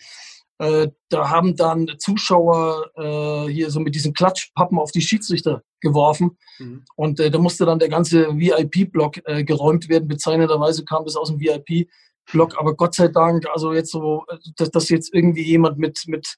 [0.58, 6.38] Äh, da haben dann Zuschauer äh, hier so mit diesen Klatschpappen auf die Schiedsrichter geworfen.
[6.60, 6.86] Mhm.
[6.95, 10.08] Und äh, da musste dann der ganze VIP-Block äh, geräumt werden.
[10.08, 12.58] Bezeichnenderweise kam das aus dem VIP-Block.
[12.58, 16.38] Aber Gott sei Dank, also jetzt so, äh, dass, dass jetzt irgendwie jemand mit, mit,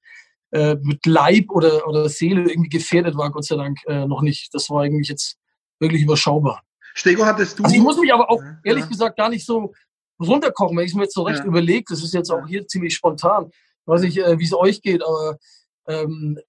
[0.52, 4.52] äh, mit Leib oder, oder Seele irgendwie gefährdet war, Gott sei Dank noch nicht.
[4.54, 5.38] Das war eigentlich jetzt
[5.80, 6.64] wirklich überschaubar.
[6.98, 7.64] Stego, hattest du.
[7.64, 8.90] Also ich muss mich aber auch ehrlich ja.
[8.90, 9.74] gesagt gar nicht so
[10.20, 11.46] runterkochen, wenn ich es mir jetzt so recht ja.
[11.46, 11.86] überlege.
[11.90, 13.50] Das ist jetzt auch hier ziemlich spontan.
[13.52, 15.38] Ich weiß nicht, äh, wie es euch geht, aber
[15.88, 16.40] ähm,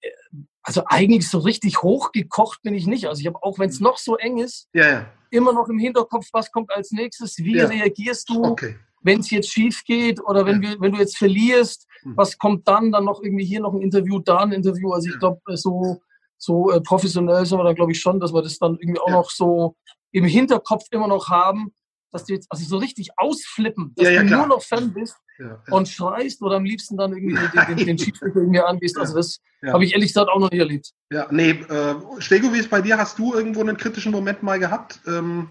[0.63, 3.07] also eigentlich so richtig hochgekocht bin ich nicht.
[3.07, 3.85] Also ich habe auch, wenn es mhm.
[3.85, 8.29] noch so eng ist, ja, immer noch im Hinterkopf, was kommt als nächstes, wie reagierst
[8.29, 8.75] du, okay.
[9.01, 12.17] wenn es jetzt schief geht oder wenn, wir, wenn du jetzt verlierst, mhm.
[12.17, 12.91] was kommt dann?
[12.91, 14.91] Dann noch irgendwie hier noch ein Interview, da ein Interview.
[14.91, 16.01] Also ich glaube, so,
[16.37, 19.11] so äh, professionell sind wir da, glaube ich, schon, dass wir das dann irgendwie auch
[19.11, 19.75] noch so
[20.11, 21.73] im Hinterkopf immer noch haben,
[22.11, 24.47] dass du jetzt also so richtig ausflippen, dass ja, ja, du klar.
[24.47, 27.97] nur noch Fan bist ja, und schreist oder am liebsten dann irgendwie den, den, den
[27.99, 28.97] Schiedsrichter irgendwie angehst.
[28.97, 30.91] Also das habe ich ehrlich gesagt auch noch nie erlebt.
[31.11, 32.97] Ja, nee, äh, Stego, wie ist bei dir?
[32.97, 35.01] Hast du irgendwo einen kritischen Moment mal gehabt?
[35.07, 35.49] Ähm,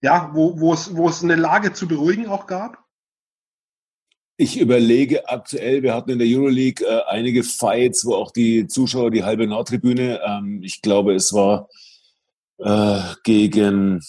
[0.00, 2.78] ja, wo, wo, es, wo es eine Lage zu beruhigen auch gab?
[4.36, 9.10] Ich überlege aktuell, wir hatten in der Euroleague äh, einige Fights, wo auch die Zuschauer,
[9.10, 11.68] die halbe Nordtribüne, ähm, ich glaube, es war
[12.64, 14.00] äh, gegen,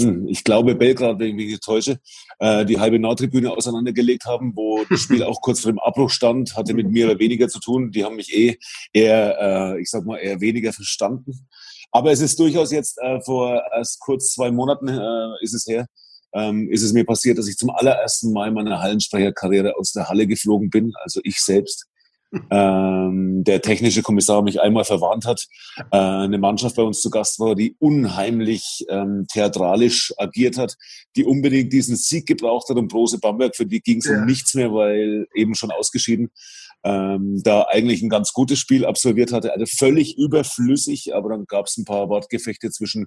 [0.00, 1.98] hm, ich glaube, Belgrad, wenn ich mich nicht täusche,
[2.38, 6.56] äh, die halbe Nordtribüne auseinandergelegt haben, wo das Spiel auch kurz vor dem Abbruch stand,
[6.56, 7.90] hatte mit mir weniger zu tun.
[7.90, 8.58] Die haben mich eh
[8.92, 11.46] eher, äh, ich sag mal, eher weniger verstanden.
[11.92, 15.86] Aber es ist durchaus jetzt äh, vor erst kurz zwei Monaten äh, ist es her,
[16.32, 20.08] ähm, ist es mir passiert, dass ich zum allerersten Mal in meiner Hallensprecherkarriere aus der
[20.08, 21.89] Halle geflogen bin, also ich selbst
[22.50, 25.46] ähm, der technische Kommissar mich einmal verwarnt hat,
[25.90, 30.76] äh, eine Mannschaft bei uns zu Gast war, die unheimlich ähm, theatralisch agiert hat,
[31.16, 34.18] die unbedingt diesen Sieg gebraucht hat und Brose Bamberg, für die ging es ja.
[34.18, 36.30] um nichts mehr, weil eben schon ausgeschieden.
[36.84, 39.52] Ähm, da eigentlich ein ganz gutes Spiel absolviert hatte.
[39.52, 43.06] Also völlig überflüssig, aber dann gab es ein paar Wortgefechte zwischen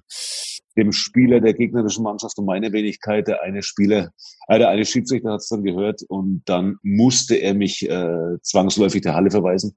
[0.76, 3.28] dem Spieler der gegnerischen Mannschaft und meiner Wenigkeit.
[3.28, 4.10] Der eine Spieler,
[4.48, 9.02] äh, der eine Schiedsrichter hat es dann gehört und dann musste er mich äh, zwangsläufig
[9.02, 9.76] der Halle verweisen.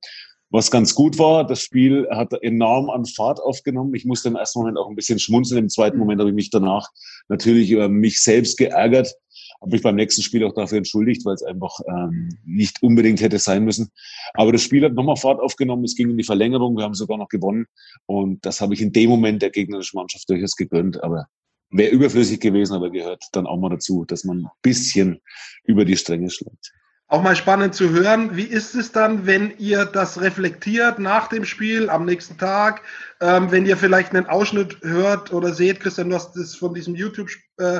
[0.49, 3.93] Was ganz gut war, das Spiel hat enorm an Fahrt aufgenommen.
[3.95, 5.63] Ich musste im ersten Moment auch ein bisschen schmunzeln.
[5.63, 6.87] Im zweiten Moment habe ich mich danach
[7.27, 9.13] natürlich über mich selbst geärgert,
[9.59, 13.39] habe mich beim nächsten Spiel auch dafür entschuldigt, weil es einfach ähm, nicht unbedingt hätte
[13.39, 13.91] sein müssen.
[14.35, 17.17] Aber das Spiel hat nochmal Fahrt aufgenommen, es ging in die Verlängerung, wir haben sogar
[17.17, 17.65] noch gewonnen
[18.05, 21.03] und das habe ich in dem Moment der gegnerischen Mannschaft durchaus gegönnt.
[21.03, 21.27] Aber
[21.71, 25.19] wäre überflüssig gewesen, aber gehört dann auch mal dazu, dass man ein bisschen
[25.65, 26.71] über die Stränge schlägt.
[27.09, 31.45] Auch mal spannend zu hören, wie ist es dann, wenn ihr das reflektiert nach dem
[31.45, 32.81] Spiel, am nächsten Tag,
[33.21, 36.95] ähm, wenn ihr vielleicht einen Ausschnitt hört oder seht, Christian, du hast das von diesem
[36.95, 37.79] YouTube äh,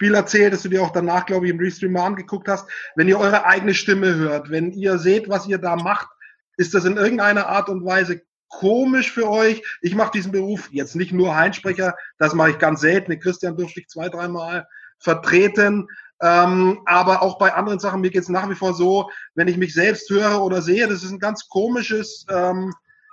[0.00, 2.68] erzählt, dass du dir auch danach, glaube ich, im Restream mal angeguckt hast.
[2.96, 6.08] Wenn ihr eure eigene Stimme hört, wenn ihr seht, was ihr da macht,
[6.56, 9.62] ist das in irgendeiner Art und Weise komisch für euch?
[9.80, 13.20] Ich mache diesen Beruf jetzt nicht nur Heinsprecher, das mache ich ganz selten.
[13.20, 14.66] Christian durfte ich zwei, dreimal
[14.98, 15.86] vertreten.
[16.22, 19.56] Ähm, aber auch bei anderen Sachen, mir geht es nach wie vor so, wenn ich
[19.56, 22.72] mich selbst höre oder sehe, das ist ein ganz komisches ähm,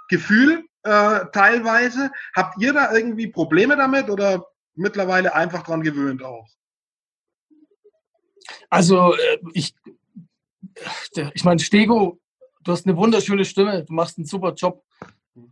[0.09, 2.11] Gefühl äh, teilweise.
[2.35, 6.47] Habt ihr da irgendwie Probleme damit oder mittlerweile einfach dran gewöhnt auch?
[8.69, 9.75] Also äh, ich,
[11.33, 12.19] ich meine, Stego,
[12.63, 14.83] du hast eine wunderschöne Stimme, du machst einen super Job.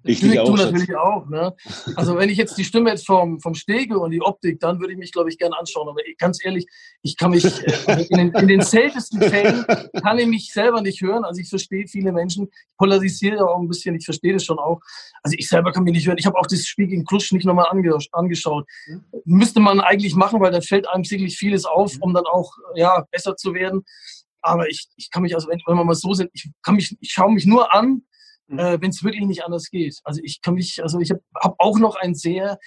[0.03, 1.27] Ich du, auch, du natürlich auch.
[1.27, 1.55] Ne?
[1.95, 4.93] Also wenn ich jetzt die Stimme jetzt vom, vom Stege und die Optik, dann würde
[4.93, 5.89] ich mich, glaube ich, gerne anschauen.
[5.89, 6.67] Aber ganz ehrlich,
[7.01, 9.65] ich kann mich äh, in, den, in den seltensten Fällen
[10.03, 11.23] kann ich mich selber nicht hören.
[11.23, 14.81] Also ich verstehe viele Menschen, ich polarisiere auch ein bisschen, ich verstehe das schon auch.
[15.23, 16.19] Also ich selber kann mich nicht hören.
[16.19, 17.67] Ich habe auch das Spiel gegen Klusch nicht nochmal
[18.11, 18.67] angeschaut.
[18.87, 19.03] Mhm.
[19.25, 23.03] Müsste man eigentlich machen, weil dann fällt einem sicherlich vieles auf, um dann auch ja,
[23.11, 23.83] besser zu werden.
[24.43, 26.95] Aber ich, ich kann mich, also wenn, wenn wir mal so sind, ich kann mich,
[26.99, 28.03] ich schaue mich nur an,
[28.51, 28.59] mhm.
[28.59, 29.99] äh, wenn es wirklich nicht anders geht.
[30.03, 32.59] Also ich kann mich, also ich habe hab auch noch ein sehr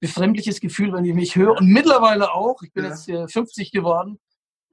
[0.00, 1.56] befremdliches Gefühl, wenn ich mich höre.
[1.58, 2.90] Und mittlerweile auch, ich bin ja.
[2.90, 4.18] jetzt äh, 50 geworden,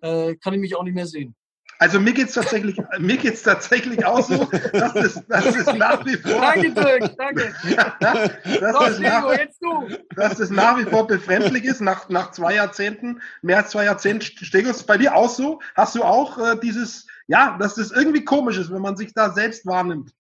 [0.01, 1.35] äh, kann ich mich auch nicht mehr sehen.
[1.81, 6.17] Also mir geht's tatsächlich, mir geht's tatsächlich auch so, dass es, dass es nach wie
[6.17, 6.41] vor.
[6.41, 7.53] Danke, Dirk, danke.
[8.01, 8.31] dass,
[8.73, 9.87] so, es nach, jetzt du.
[10.15, 14.43] dass es nach wie vor befremdlich ist, nach, nach zwei Jahrzehnten, mehr als zwei Jahrzehnten.
[14.43, 15.61] Stegos, bei dir auch so?
[15.75, 19.31] Hast du auch äh, dieses, ja, dass das irgendwie komisch ist, wenn man sich da
[19.31, 20.11] selbst wahrnimmt?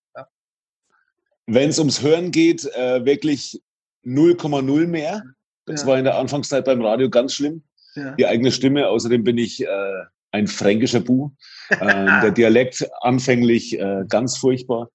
[1.51, 3.61] Wenn es ums Hören geht, äh, wirklich
[4.05, 5.23] 0,0 mehr.
[5.65, 5.87] Das ja.
[5.87, 7.63] war in der Anfangszeit beim Radio ganz schlimm.
[7.95, 8.11] Ja.
[8.15, 8.87] Die eigene Stimme.
[8.87, 11.31] Außerdem bin ich äh, ein fränkischer Bu.
[11.71, 14.89] Ähm, der Dialekt anfänglich äh, ganz furchtbar.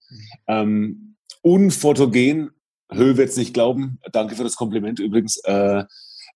[0.49, 2.51] Ähm, unfotogen,
[2.91, 4.01] Höhe wird es nicht glauben.
[4.11, 5.37] Danke für das Kompliment übrigens.
[5.45, 5.85] Äh,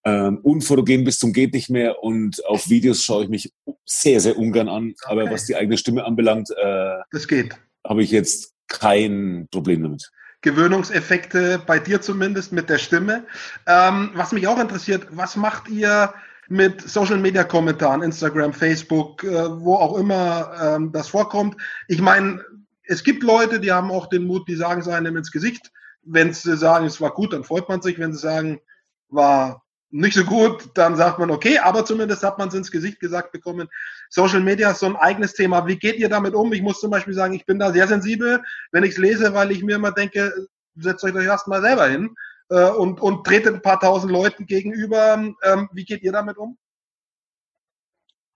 [0.04, 3.52] ähm, unfotogen bis zum geht nicht mehr und auf Videos schaue ich mich
[3.84, 4.94] sehr, sehr ungern an.
[5.02, 5.12] Okay.
[5.12, 7.56] Aber was die eigene Stimme anbelangt, äh, das geht.
[7.84, 10.10] Habe ich jetzt kein Problem damit.
[10.40, 13.26] Gewöhnungseffekte bei dir zumindest mit der Stimme.
[13.66, 16.14] Ähm, was mich auch interessiert, was macht ihr
[16.48, 21.56] mit Social Media Kommentaren, Instagram, Facebook, äh, wo auch immer ähm, das vorkommt?
[21.88, 22.44] Ich meine,
[22.84, 25.72] es gibt Leute, die haben auch den Mut, die sagen es einem ins Gesicht.
[26.02, 27.98] Wenn sie sagen, es war gut, dann freut man sich.
[27.98, 28.60] Wenn sie sagen,
[29.08, 33.00] war nicht so gut, dann sagt man, okay, aber zumindest hat man es ins Gesicht
[33.00, 33.68] gesagt bekommen.
[34.10, 35.66] Social Media ist so ein eigenes Thema.
[35.66, 36.52] Wie geht ihr damit um?
[36.52, 39.50] Ich muss zum Beispiel sagen, ich bin da sehr sensibel, wenn ich es lese, weil
[39.50, 40.32] ich mir immer denke,
[40.76, 42.14] setzt euch doch erstmal selber hin
[42.50, 45.14] äh, und, und tretet ein paar tausend Leuten gegenüber.
[45.42, 46.58] Ähm, wie geht ihr damit um?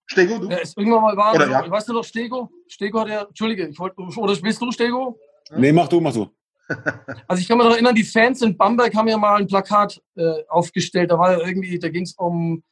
[0.06, 0.48] Stego, du?
[0.48, 1.70] Ja, ist irgendwann mal war, Oder, ja.
[1.70, 2.50] weißt du noch, Stego?
[2.66, 5.18] Stego hat ja, Entschuldige, ich wollte, oder bist du Stego?
[5.50, 6.30] Nee, mach du, mach du.
[7.28, 10.00] Also ich kann mich noch erinnern, die Fans in Bamberg haben ja mal ein Plakat
[10.16, 11.10] äh, aufgestellt.
[11.10, 12.62] Da war ja irgendwie, da ging es um,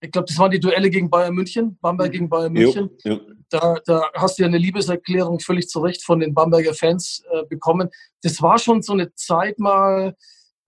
[0.00, 2.12] ich glaube, das waren die Duelle gegen Bayern München, Bamberg mhm.
[2.12, 2.90] gegen Bayern München.
[3.04, 3.20] Jo, jo.
[3.50, 7.44] Da, da hast du ja eine Liebeserklärung völlig zu Recht von den Bamberger Fans äh,
[7.46, 7.88] bekommen.
[8.22, 10.14] Das war schon so eine Zeit mal,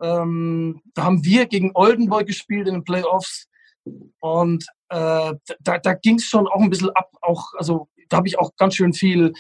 [0.01, 3.49] ähm, da haben wir gegen Oldenburg gespielt in den Playoffs.
[4.19, 8.29] Und äh, da, da ging es schon auch ein bisschen ab, auch, also da habe
[8.29, 9.33] ich auch ganz schön viel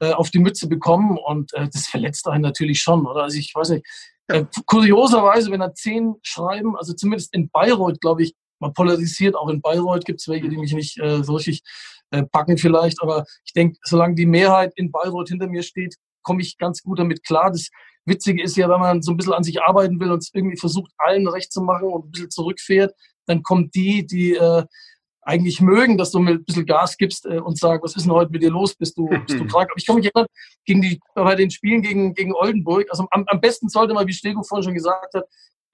[0.00, 3.24] äh, auf die Mütze bekommen und äh, das verletzt einen natürlich schon, oder?
[3.24, 3.86] Also ich weiß nicht,
[4.28, 9.48] äh, kurioserweise, wenn da zehn schreiben, also zumindest in Bayreuth, glaube ich, man polarisiert, auch
[9.48, 11.62] in Bayreuth gibt es welche, die mich nicht äh, so richtig
[12.10, 16.42] äh, packen vielleicht, aber ich denke, solange die Mehrheit in Bayreuth hinter mir steht, komme
[16.42, 17.50] ich ganz gut damit klar.
[17.50, 17.70] Das
[18.04, 20.58] Witzige ist ja, wenn man so ein bisschen an sich arbeiten will und es irgendwie
[20.58, 22.94] versucht, allen recht zu machen und ein bisschen zurückfährt,
[23.26, 24.64] dann kommt die, die äh,
[25.30, 28.12] eigentlich mögen, dass du mir ein bisschen Gas gibst äh, und sagst, was ist denn
[28.12, 28.74] heute mit dir los?
[28.74, 29.70] Bist du, bist du krank?
[29.70, 30.26] Aber ich kann mich erinnern,
[30.64, 34.12] gegen die, bei den Spielen gegen, gegen Oldenburg, also am, am besten sollte man, wie
[34.12, 35.24] Stego vorhin schon gesagt hat,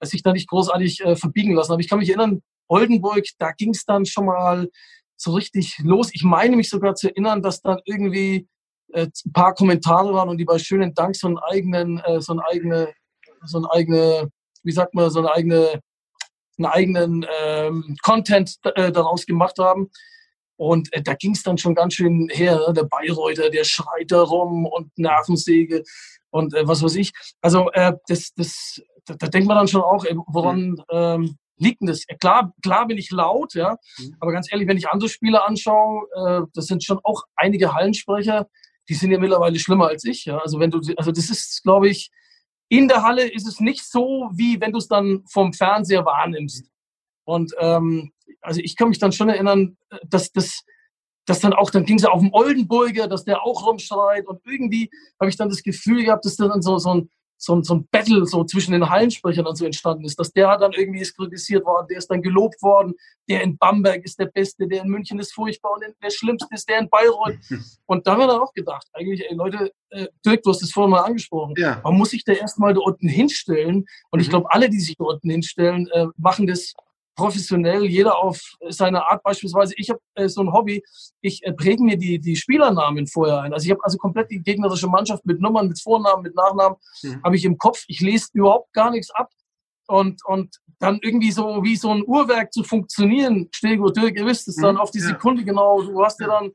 [0.03, 1.71] sich da nicht großartig äh, verbiegen lassen.
[1.71, 4.69] Aber ich kann mich erinnern, Oldenburg, da ging es dann schon mal
[5.15, 6.09] so richtig los.
[6.13, 8.47] Ich meine mich sogar zu erinnern, dass dann irgendwie
[8.93, 12.33] äh, ein paar Kommentare waren und die bei schönen Dank so einen eigenen, äh, so
[12.33, 12.93] ein eigene,
[13.43, 14.29] so ein eigene,
[14.63, 15.79] wie sagt man, so eine eigene,
[16.57, 19.89] einen eigenen ähm, Content äh, daraus gemacht haben.
[20.55, 22.59] Und äh, da ging es dann schon ganz schön her.
[22.67, 22.73] Ne?
[22.73, 25.83] Der Bayreuther, der schreit da rum und Nervensäge
[26.31, 27.11] und äh, was weiß ich.
[27.41, 31.87] Also äh, das, das, da, da denkt man dann schon auch, woran ähm, liegt denn
[31.87, 32.05] das?
[32.19, 34.15] Klar, klar bin ich laut, ja, mhm.
[34.19, 38.47] aber ganz ehrlich, wenn ich andere Spieler anschaue, äh, das sind schon auch einige Hallensprecher,
[38.89, 40.25] die sind ja mittlerweile schlimmer als ich.
[40.25, 40.37] Ja?
[40.39, 42.11] Also wenn du, also das ist, glaube ich,
[42.69, 46.69] in der Halle ist es nicht so, wie wenn du es dann vom Fernseher wahrnimmst.
[47.25, 50.63] Und ähm, also ich kann mich dann schon erinnern, dass das
[51.27, 54.39] dass dann auch, dann ging es ja auf den Oldenburger, dass der auch rumschreit und
[54.45, 57.75] irgendwie habe ich dann das Gefühl gehabt, dass dann so, so ein, so ein, so
[57.75, 61.15] ein Battle so zwischen den Hallensprechern dann so entstanden ist, dass der dann irgendwie ist
[61.15, 62.93] kritisiert worden, der ist dann gelobt worden,
[63.29, 66.67] der in Bamberg ist der Beste, der in München ist furchtbar und der Schlimmste ist
[66.67, 67.37] der in Bayreuth.
[67.85, 70.71] Und da haben wir dann auch gedacht, eigentlich, ey Leute, äh, Dirk, du hast es
[70.71, 71.79] vorhin mal angesprochen, ja.
[71.83, 74.21] man muss sich da erstmal da unten hinstellen und mhm.
[74.21, 76.73] ich glaube, alle, die sich da unten hinstellen, äh, machen das
[77.17, 79.23] professionell, jeder auf seine Art.
[79.23, 80.81] Beispielsweise, ich habe äh, so ein Hobby,
[81.21, 83.53] ich äh, präge mir die, die Spielernamen vorher ein.
[83.53, 87.21] Also ich habe also komplett die gegnerische Mannschaft mit Nummern, mit Vornamen, mit Nachnamen, mhm.
[87.23, 87.83] habe ich im Kopf.
[87.87, 89.29] Ich lese überhaupt gar nichts ab.
[89.87, 94.47] Und, und dann irgendwie so wie so ein Uhrwerk zu funktionieren, Stego, Dirk, ihr wisst
[94.47, 94.81] es, dann mhm.
[94.81, 95.81] auf die Sekunde genau.
[95.81, 96.51] Du hast ja dann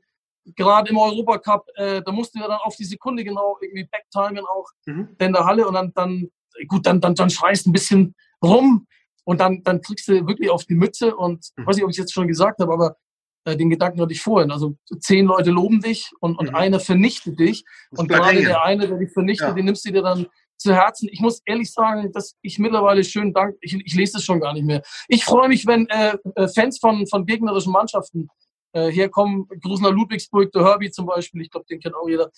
[0.55, 4.45] gerade im Europacup, äh, da musst du ja dann auf die Sekunde genau irgendwie backtimen
[4.45, 5.09] auch mhm.
[5.17, 6.29] in der Halle und dann, dann
[6.67, 8.87] gut, dann, dann, dann schreist ein bisschen rum,
[9.25, 11.65] und dann, dann kriegst du wirklich auf die Mütze und mhm.
[11.65, 12.97] weiß nicht, ob ich jetzt schon gesagt habe, aber
[13.45, 14.51] äh, den Gedanken hatte ich vorhin.
[14.51, 16.55] Also zehn Leute loben dich und, und mhm.
[16.55, 17.63] einer vernichtet dich.
[17.91, 19.53] Das und gerade der eine, der dich vernichtet, ja.
[19.53, 21.09] den nimmst du dir dann zu Herzen.
[21.11, 24.53] Ich muss ehrlich sagen, dass ich mittlerweile schön dank, ich, ich lese das schon gar
[24.53, 24.81] nicht mehr.
[25.07, 28.29] Ich freue mich, wenn äh, äh Fans von, von gegnerischen Mannschaften
[28.73, 29.47] äh, herkommen.
[29.61, 32.29] Grusner Ludwigsburg, der Herbie zum Beispiel, ich glaube, den kennt auch jeder.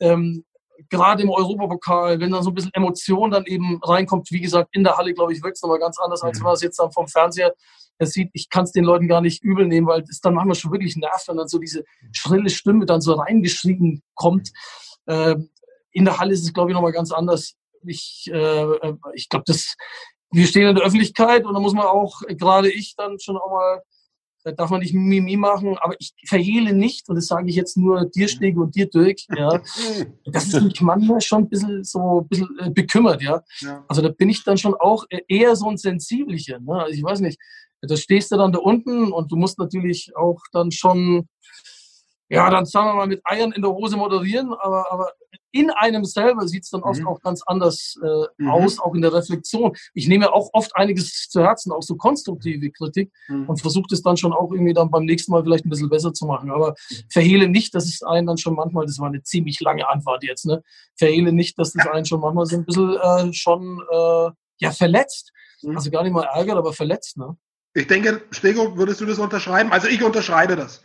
[0.00, 0.44] Ähm,
[0.88, 4.84] gerade im Europapokal, wenn dann so ein bisschen Emotion dann eben reinkommt, wie gesagt, in
[4.84, 6.42] der Halle, glaube ich, wirkt es nochmal ganz anders, als mhm.
[6.42, 7.54] wenn man es jetzt dann vom Fernseher
[8.00, 8.30] sieht.
[8.32, 10.96] Ich kann es den Leuten gar nicht übel nehmen, weil es dann manchmal schon wirklich
[10.96, 14.50] nervt, wenn dann so diese schrille Stimme dann so reingeschrieben kommt.
[15.06, 15.50] Ähm,
[15.92, 17.54] in der Halle ist es, glaube ich, nochmal ganz anders.
[17.86, 19.76] Ich, äh, ich glaube, das,
[20.32, 23.50] wir stehen in der Öffentlichkeit und da muss man auch, gerade ich, dann schon auch
[23.50, 23.82] mal
[24.44, 27.76] da darf man nicht Mimi machen, aber ich verhehle nicht, und das sage ich jetzt
[27.78, 29.60] nur dir, Stege, und dir, Dirk, ja,
[30.26, 33.42] das ist mich manchmal schon ein bisschen so ein bisschen äh, bekümmert, ja.
[33.60, 33.84] ja.
[33.88, 36.74] Also da bin ich dann schon auch äh, eher so ein Sensiblicher, ne?
[36.74, 37.38] Also ich weiß nicht,
[37.80, 41.28] da stehst du dann da unten und du musst natürlich auch dann schon
[42.28, 45.12] ja, dann sagen wir mal mit Eiern in der Hose moderieren, aber, aber
[45.54, 47.06] in einem selber sieht es dann oft mhm.
[47.06, 48.50] auch ganz anders äh, mhm.
[48.50, 49.72] aus, auch in der Reflexion.
[49.94, 53.48] Ich nehme auch oft einiges zu Herzen, auch so konstruktive Kritik mhm.
[53.48, 56.12] und versuche das dann schon auch irgendwie dann beim nächsten Mal vielleicht ein bisschen besser
[56.12, 56.50] zu machen.
[56.50, 56.74] Aber
[57.08, 60.44] verhehle nicht, dass es einen dann schon manchmal, das war eine ziemlich lange Antwort jetzt,
[60.44, 60.62] ne?
[60.96, 65.30] Verhehle nicht, dass das einen schon manchmal so ein bisschen äh, schon äh, ja verletzt.
[65.62, 65.76] Mhm.
[65.76, 67.36] Also gar nicht mal ärgert, aber verletzt, ne?
[67.74, 69.72] Ich denke, Stego, würdest du das unterschreiben?
[69.72, 70.82] Also ich unterschreibe das.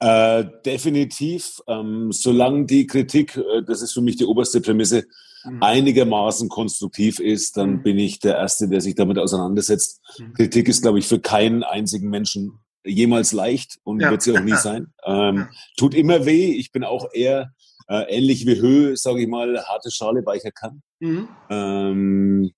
[0.00, 5.04] Äh, definitiv, ähm, solange die Kritik, äh, das ist für mich die oberste Prämisse,
[5.44, 5.62] mhm.
[5.62, 7.82] einigermaßen konstruktiv ist, dann mhm.
[7.82, 10.00] bin ich der Erste, der sich damit auseinandersetzt.
[10.18, 10.34] Mhm.
[10.34, 14.10] Kritik ist, glaube ich, für keinen einzigen Menschen jemals leicht und ja.
[14.10, 14.92] wird sie auch nie sein.
[15.04, 16.52] Ähm, tut immer weh.
[16.52, 17.52] Ich bin auch eher
[17.88, 20.82] äh, ähnlich wie Höhe, sage ich mal, harte Schale, weicher kann.
[21.00, 21.28] Mhm.
[21.50, 22.52] Ähm,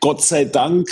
[0.00, 0.88] Gott sei Dank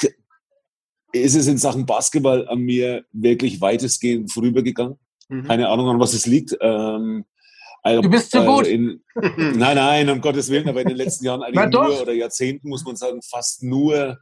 [1.13, 4.99] ist es in Sachen Basketball an mir wirklich weitestgehend vorübergegangen.
[5.29, 5.45] Mhm.
[5.45, 6.57] Keine Ahnung, an was es liegt.
[6.61, 7.25] Ähm,
[7.83, 8.67] also, du bist zu äh, gut.
[8.67, 12.69] In, nein, nein, um Gottes Willen, aber in den letzten Jahren eigentlich nur oder Jahrzehnten
[12.69, 14.19] muss man sagen, fast nur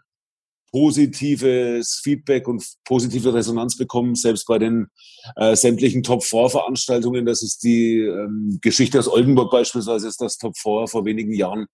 [0.70, 4.88] positives Feedback und positive Resonanz bekommen, selbst bei den
[5.36, 7.24] äh, sämtlichen Top-4-Veranstaltungen.
[7.24, 11.66] Das ist die ähm, Geschichte aus Oldenburg beispielsweise, ist das Top-4 vor wenigen Jahren,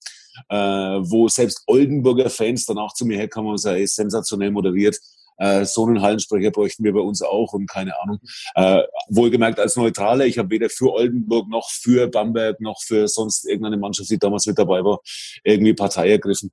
[0.48, 4.98] äh, wo selbst Oldenburger Fans danach zu mir herkamen und sagen, ey, sensationell moderiert
[5.42, 8.20] äh, so einen Hallensprecher bräuchten wir bei uns auch und keine Ahnung.
[8.54, 13.46] Äh, wohlgemerkt als Neutraler, ich habe weder für Oldenburg noch für Bamberg noch für sonst
[13.46, 15.00] irgendeine Mannschaft, die damals mit dabei war,
[15.42, 16.52] irgendwie Partei ergriffen.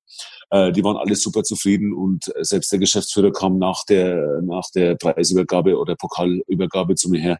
[0.49, 4.95] Äh, die waren alle super zufrieden und selbst der Geschäftsführer kam nach der, nach der
[4.95, 7.39] Preisübergabe oder Pokalübergabe zu mir her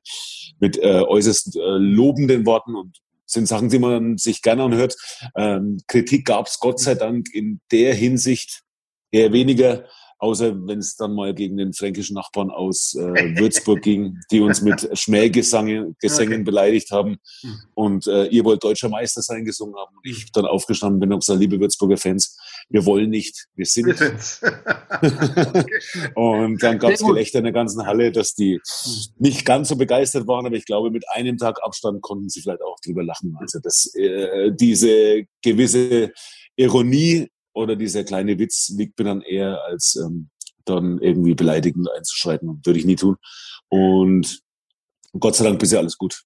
[0.59, 4.95] mit äh, äußerst äh, lobenden Worten und sind Sachen, die man sich gerne anhört.
[5.35, 8.63] Ähm, Kritik gab es Gott sei Dank in der Hinsicht
[9.11, 9.85] eher weniger,
[10.19, 12.99] außer wenn es dann mal gegen den fränkischen Nachbarn aus äh,
[13.39, 16.43] Würzburg ging, die uns mit Schmähgesängen okay.
[16.43, 17.59] beleidigt haben hm.
[17.73, 21.19] und äh, ihr wollt deutscher Meister sein gesungen haben und ich dann aufgestanden bin und
[21.19, 22.37] gesagt, liebe Würzburger Fans,
[22.69, 23.87] wir wollen nicht, wir sind.
[26.15, 28.93] und dann gab es Gelächter in der ganzen Halle, dass die hm.
[29.17, 32.61] nicht ganz so begeistert waren, aber ich glaube, mit einem Tag Abstand konnten sie vielleicht
[32.61, 33.37] auch drüber lachen.
[33.39, 36.11] Also das, äh, diese gewisse
[36.57, 37.29] Ironie
[37.59, 40.29] oder dieser kleine Witz liegt mir dann eher als ähm,
[40.65, 42.61] dann irgendwie beleidigend einzuschreiten.
[42.63, 43.17] Würde ich nie tun.
[43.67, 44.41] Und
[45.19, 46.23] Gott sei Dank bisher alles gut.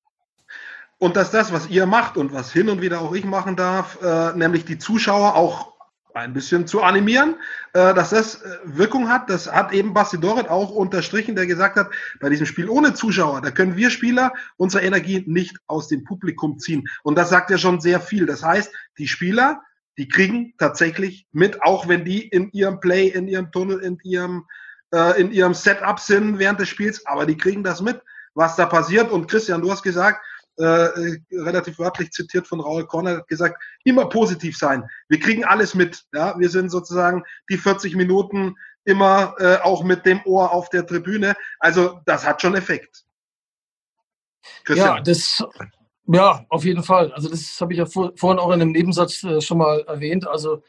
[0.98, 4.02] Und dass das, was ihr macht und was hin und wieder auch ich machen darf,
[4.02, 5.74] äh, nämlich die Zuschauer auch
[6.14, 7.36] ein bisschen zu animieren,
[7.74, 9.30] äh, dass das äh, Wirkung hat.
[9.30, 13.42] Das hat eben Basti Doret auch unterstrichen, der gesagt hat, bei diesem Spiel ohne Zuschauer,
[13.42, 16.88] da können wir Spieler unsere Energie nicht aus dem Publikum ziehen.
[17.04, 18.26] Und das sagt ja schon sehr viel.
[18.26, 19.64] Das heißt, die Spieler
[19.98, 24.46] die kriegen tatsächlich mit, auch wenn die in ihrem Play, in ihrem Tunnel, in ihrem,
[24.94, 28.02] äh, in ihrem Setup sind während des Spiels, aber die kriegen das mit,
[28.34, 29.12] was da passiert.
[29.12, 30.26] Und Christian, du hast gesagt,
[30.60, 34.88] äh, äh relativ wörtlich zitiert von Raul Korner, hat gesagt, immer positiv sein.
[35.10, 36.04] Wir kriegen alles mit.
[36.14, 36.38] Ja?
[36.40, 41.36] Wir sind sozusagen die 40 Minuten immer äh, auch mit dem Ohr auf der Tribüne.
[41.60, 43.04] Also das hat schon Effekt.
[44.66, 44.98] Christian.
[44.98, 45.44] Ja, das
[46.08, 47.12] ja, auf jeden Fall.
[47.14, 50.28] Also das habe ich ja vor, vorhin auch in einem Nebensatz äh, schon mal erwähnt.
[50.28, 50.64] Also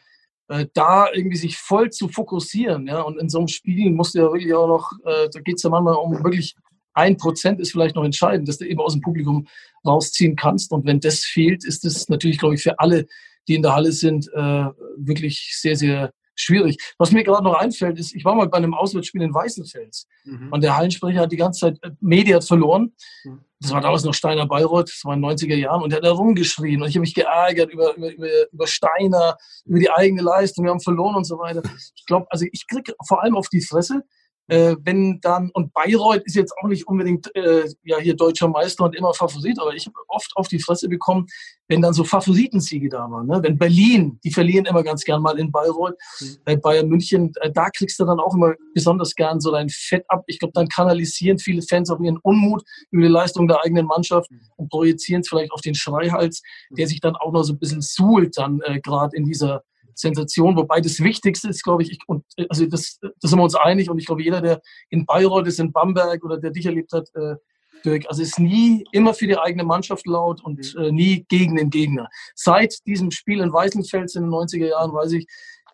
[0.49, 4.19] äh, da irgendwie sich voll zu fokussieren, ja, und in so einem Spiel musst du
[4.19, 6.55] ja wirklich auch noch, äh, da geht es ja manchmal um wirklich
[6.95, 9.47] ein Prozent ist vielleicht noch entscheidend, dass du eben aus dem Publikum
[9.85, 10.71] rausziehen kannst.
[10.73, 13.07] Und wenn das fehlt, ist es natürlich, glaube ich, für alle,
[13.49, 14.67] die in der Halle sind, äh,
[14.97, 16.79] wirklich sehr, sehr schwierig.
[16.99, 20.53] Was mir gerade noch einfällt, ist, ich war mal bei einem Auswärtsspiel in Weißenfels mhm.
[20.53, 22.93] und der Hallensprecher hat die ganze Zeit äh, Mediat verloren.
[23.25, 23.41] Mhm.
[23.65, 26.05] Das war damals noch Steiner Bayreuth, das war in den 90er Jahren und der hat
[26.05, 30.21] da rumgeschrien und ich habe mich geärgert über, über, über, über Steiner, über die eigene
[30.21, 31.63] Leistung, wir haben verloren und so weiter.
[31.97, 34.03] Ich glaube, also ich kriege vor allem auf die Fresse,
[34.49, 38.85] äh, wenn dann, und Bayreuth ist jetzt auch nicht unbedingt äh, ja hier deutscher Meister
[38.85, 41.27] und immer Favorit, aber ich habe oft auf die Fresse bekommen,
[41.69, 43.27] wenn dann so Favoritensiege da waren.
[43.27, 43.43] Ne?
[43.43, 46.37] Wenn Berlin, die verlieren immer ganz gern mal in Bayreuth, mhm.
[46.45, 50.05] äh, Bayern München, äh, da kriegst du dann auch immer besonders gern so dein Fett
[50.09, 50.25] ab.
[50.27, 54.31] Ich glaube, dann kanalisieren viele Fans auch ihren Unmut über die Leistung der eigenen Mannschaft
[54.31, 54.41] mhm.
[54.57, 57.81] und projizieren es vielleicht auf den Schreihals, der sich dann auch noch so ein bisschen
[57.81, 59.63] suhlt dann äh, gerade in dieser
[59.95, 63.55] Sensation, wobei das Wichtigste ist, glaube ich, ich und also das, das sind wir uns
[63.55, 66.93] einig und ich glaube, jeder, der in Bayreuth ist, in Bamberg oder der dich erlebt
[66.93, 67.37] hat, äh,
[67.85, 70.83] Dirk, also ist nie immer für die eigene Mannschaft laut und mhm.
[70.83, 72.09] äh, nie gegen den Gegner.
[72.35, 75.27] Seit diesem Spiel in Weißenfels in den 90er Jahren weiß ich,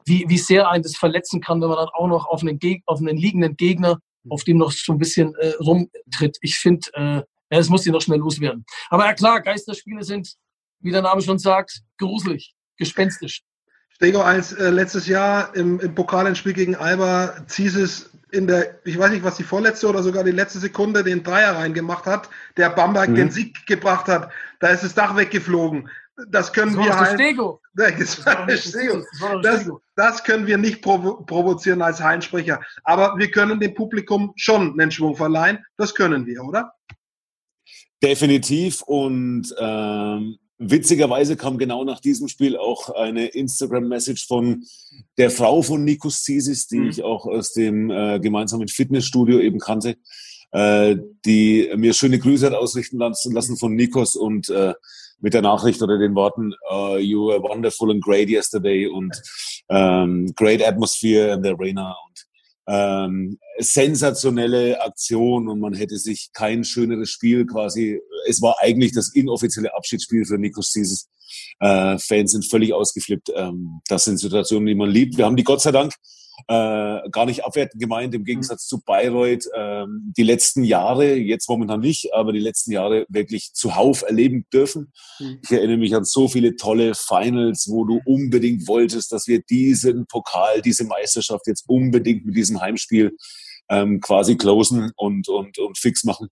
[0.06, 2.82] wie, wie sehr einen das verletzen kann, wenn man dann auch noch auf einen, Geg
[2.86, 4.32] auf einen liegenden Gegner, mhm.
[4.32, 6.38] auf dem noch so ein bisschen äh, rumtritt.
[6.40, 7.16] Ich finde, äh,
[7.52, 8.64] ja, das muss hier noch schnell loswerden.
[8.88, 10.34] Aber ja klar, Geisterspiele sind,
[10.80, 13.42] wie der Name schon sagt, gruselig, gespenstisch.
[14.00, 19.10] Stego als äh, letztes Jahr im, im Pokalendspiel gegen Alba Zieses in der, ich weiß
[19.10, 23.10] nicht, was die vorletzte oder sogar die letzte Sekunde den Dreier reingemacht hat, der Bamberg
[23.10, 23.16] mhm.
[23.16, 24.30] den Sieg gebracht hat.
[24.58, 25.90] Da ist das Dach weggeflogen.
[26.28, 27.20] Das können das wir halt.
[27.20, 27.60] Stego.
[27.74, 28.22] Das,
[29.42, 32.60] das, das, können wir nicht provo provozieren als Heinsprecher.
[32.82, 35.64] Aber wir können dem Publikum schon einen Schwung verleihen.
[35.76, 36.72] Das können wir, oder?
[38.02, 38.82] Definitiv.
[38.82, 44.66] Und ähm, Witzigerweise kam genau nach diesem Spiel auch eine Instagram-Message von
[45.16, 46.90] der Frau von Nikos Zisis, die mhm.
[46.90, 49.96] ich auch aus dem äh, gemeinsamen Fitnessstudio eben kannte,
[50.52, 54.74] äh, die mir schöne Grüße hat ausrichten lassen von Nikos und äh,
[55.20, 59.14] mit der Nachricht oder den Worten uh, You were wonderful and great yesterday und
[59.70, 62.26] ähm, great atmosphere in the arena und
[62.66, 68.00] ähm, sensationelle Aktion und man hätte sich kein schöneres Spiel quasi.
[68.26, 71.08] Es war eigentlich das inoffizielle Abschiedsspiel für Nikos Zisis.
[71.60, 73.30] Äh, Fans sind völlig ausgeflippt.
[73.34, 75.16] Ähm, das sind Situationen, die man liebt.
[75.16, 75.94] Wir haben die Gott sei Dank
[76.48, 79.84] äh, gar nicht abwertend gemeint, im Gegensatz zu Bayreuth, äh,
[80.16, 84.92] die letzten Jahre, jetzt momentan nicht, aber die letzten Jahre wirklich zuhauf erleben dürfen.
[85.18, 85.38] Mhm.
[85.42, 90.06] Ich erinnere mich an so viele tolle Finals, wo du unbedingt wolltest, dass wir diesen
[90.06, 93.16] Pokal, diese Meisterschaft jetzt unbedingt mit diesem Heimspiel
[93.70, 96.28] ähm, quasi closen und, und, und fix machen.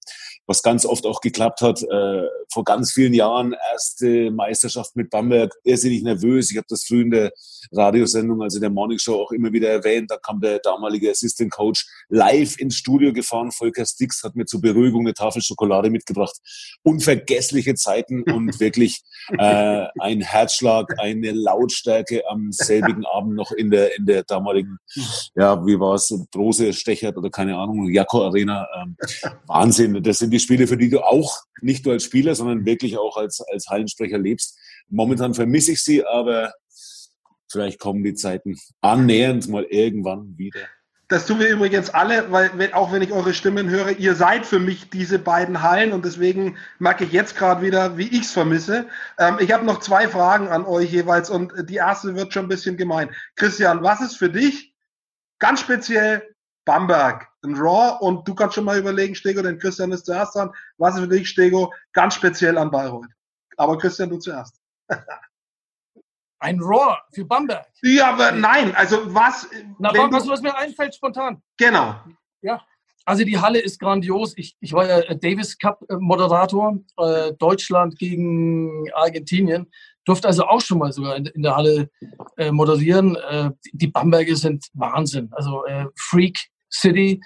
[0.46, 1.82] Was ganz oft auch geklappt hat.
[1.82, 6.50] Äh, vor ganz vielen Jahren erste Meisterschaft mit Bamberg, irrsinnig nervös.
[6.50, 7.32] Ich habe das früh in der
[7.72, 10.10] Radiosendung, also der Morning Show auch immer wieder erwähnt.
[10.10, 13.52] Da kam der damalige Assistant Coach live ins Studio gefahren.
[13.52, 16.36] Volker Stix hat mir zur Beruhigung eine Tafel Schokolade mitgebracht.
[16.82, 19.02] Unvergessliche Zeiten und wirklich
[19.38, 24.78] äh, ein Herzschlag, eine Lautstärke am selbigen Abend noch in der, in der damaligen,
[25.36, 28.66] ja, wie war es, Brose Stechert oder keine Ahnung, Jakko Arena.
[28.80, 28.96] Ähm,
[29.46, 30.02] Wahnsinn.
[30.02, 33.16] Das sind die Spiele, für die du auch nicht nur als Spieler, sondern wirklich auch
[33.16, 34.58] als, als Hallensprecher lebst.
[34.88, 36.52] Momentan vermisse ich sie, aber
[37.50, 40.60] vielleicht kommen die Zeiten annähernd mal irgendwann wieder.
[41.08, 44.58] das tun wir übrigens alle, weil auch wenn ich eure Stimmen höre, ihr seid für
[44.58, 48.86] mich diese beiden Hallen und deswegen merke ich jetzt gerade wieder, wie ich es vermisse.
[49.18, 52.50] Ähm, ich habe noch zwei Fragen an euch jeweils und die erste wird schon ein
[52.50, 53.10] bisschen gemein.
[53.36, 54.74] Christian, was ist für dich
[55.38, 56.22] ganz speziell
[56.68, 60.52] Bamberg, ein Raw und du kannst schon mal überlegen, Stego, denn Christian ist zuerst dran.
[60.76, 63.08] Was ist für dich, Stego, ganz speziell an Bayreuth?
[63.56, 64.60] Aber Christian, du zuerst.
[66.40, 67.66] Ein Raw für Bamberg.
[67.82, 69.48] Ja, aber nein, also was.
[69.78, 71.42] Na, was, was mir einfällt spontan.
[71.56, 71.96] Genau.
[72.42, 72.62] Ja.
[73.06, 74.34] Also die Halle ist grandios.
[74.36, 79.72] Ich, ich war ja Davis Cup Moderator, äh, Deutschland gegen Argentinien.
[80.04, 81.90] Durfte also auch schon mal sogar in, in der Halle
[82.36, 83.16] äh, moderieren.
[83.16, 85.30] Äh, die Bamberger sind Wahnsinn.
[85.32, 86.38] Also äh, Freak
[86.70, 87.20] City.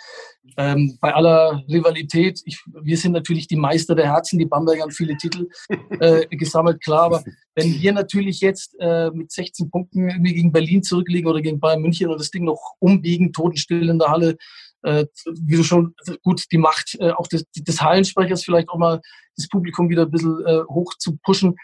[0.57, 4.91] Ähm, bei aller Rivalität, ich, wir sind natürlich die Meister der Herzen, die Bamberger haben
[4.91, 5.49] viele Titel
[6.01, 7.25] äh, gesammelt, klar, aber
[7.55, 11.81] wenn wir natürlich jetzt äh, mit 16 Punkten irgendwie gegen Berlin zurückliegen oder gegen Bayern
[11.81, 14.37] München und das Ding noch umbiegen, totenstill in der Halle,
[14.83, 15.07] äh,
[15.41, 19.01] wie du schon, gut, die Macht äh, auch des, des Hallensprechers vielleicht auch mal
[19.37, 21.57] das Publikum wieder ein bisschen äh, hoch zu pushen,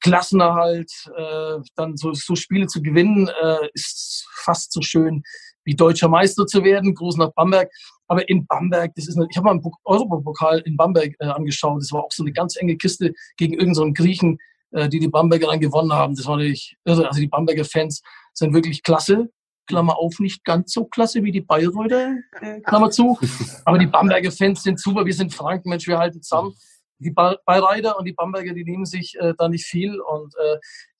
[0.00, 5.22] Klassenerhalt, äh, dann so, so Spiele zu gewinnen, äh, ist fast so schön
[5.66, 6.94] wie deutscher Meister zu werden.
[6.94, 7.70] Gruß nach Bamberg.
[8.08, 11.82] Aber in Bamberg, das ist eine, ich habe mal einen Europapokal in Bamberg äh, angeschaut.
[11.82, 14.38] Das war auch so eine ganz enge Kiste gegen irgendeinen so Griechen,
[14.70, 16.14] äh, die die Bamberger dann gewonnen haben.
[16.14, 17.08] Das war natürlich irre.
[17.08, 18.00] Also die Bamberger Fans
[18.32, 19.28] sind wirklich klasse.
[19.66, 23.18] Klammer auf, nicht ganz so klasse wie die Bayreuther, äh, Klammer zu.
[23.64, 25.04] Aber die Bamberger Fans sind super.
[25.04, 26.54] Wir sind Franken, Mensch, wir halten zusammen.
[26.98, 30.00] Die Bayreiter und die Bamberger, die nehmen sich äh, da nicht viel.
[30.00, 30.58] Und äh,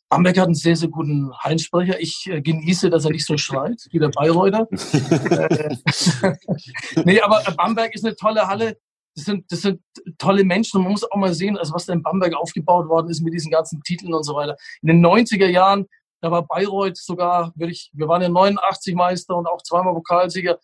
[0.09, 2.00] Bamberg hat einen sehr, sehr guten Hallensprecher.
[2.00, 4.68] Ich äh, genieße, dass er nicht so schreit wie der Bayreuther.
[6.22, 6.36] äh,
[7.04, 8.78] nee, aber Bamberg ist eine tolle Halle.
[9.16, 9.80] Das sind, das sind
[10.18, 10.76] tolle Menschen.
[10.78, 13.34] Und man muss auch mal sehen, also was da in Bamberg aufgebaut worden ist mit
[13.34, 14.57] diesen ganzen Titeln und so weiter.
[14.82, 15.86] In den 90er Jahren,
[16.20, 20.59] da war Bayreuth sogar, würde ich, wir waren ja 89 Meister und auch zweimal Pokalsieger.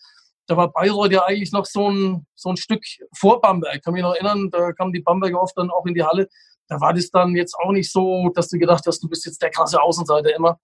[0.46, 2.84] Da war Bayreuth ja eigentlich noch so ein, so ein Stück
[3.16, 3.76] vor Bamberg.
[3.76, 6.28] Ich kann mich noch erinnern, da kamen die Bamberger oft dann auch in die Halle
[6.72, 9.42] da war das dann jetzt auch nicht so, dass du gedacht hast, du bist jetzt
[9.42, 10.58] der krasse Außenseiter immer.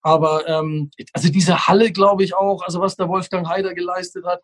[0.00, 4.42] Aber ähm, also diese Halle, glaube ich auch, also was der Wolfgang Heider geleistet hat.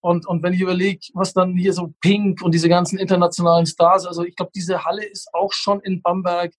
[0.00, 4.04] Und, und wenn ich überlege, was dann hier so Pink und diese ganzen internationalen Stars,
[4.04, 6.52] also ich glaube, diese Halle ist auch schon in Bamberg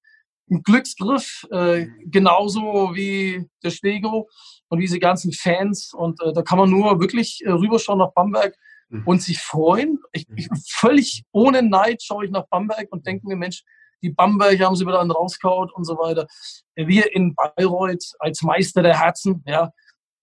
[0.50, 4.28] ein Glücksgriff, äh, genauso wie der Stego
[4.70, 5.94] und diese ganzen Fans.
[5.94, 8.56] Und äh, da kann man nur wirklich äh, rüberschauen nach Bamberg
[8.90, 9.04] mhm.
[9.06, 10.00] und sich freuen.
[10.14, 13.64] Ich, ich, völlig ohne Neid schaue ich nach Bamberg und denke mir, Mensch,
[14.04, 16.28] die Bamberger haben sie wieder einen rauskaut und so weiter.
[16.76, 19.72] Wir in Bayreuth als Meister der Herzen, ja,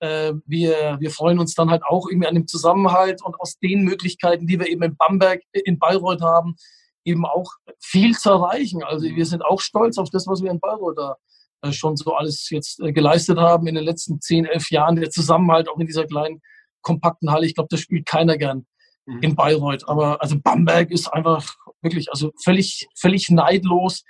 [0.00, 3.82] äh, wir, wir freuen uns dann halt auch irgendwie an dem Zusammenhalt und aus den
[3.82, 6.56] Möglichkeiten, die wir eben in Bamberg, in Bayreuth haben,
[7.04, 8.82] eben auch viel zu erreichen.
[8.82, 11.16] Also wir sind auch stolz auf das, was wir in Bayreuth da
[11.62, 14.96] äh, schon so alles jetzt äh, geleistet haben in den letzten zehn, elf Jahren.
[14.96, 16.40] Der Zusammenhalt auch in dieser kleinen,
[16.82, 17.46] kompakten Halle.
[17.46, 18.66] Ich glaube, das spielt keiner gern
[19.06, 19.22] mhm.
[19.22, 19.88] in Bayreuth.
[19.88, 24.04] Aber also Bamberg ist einfach wirklich, also völlig, völlig neidlos.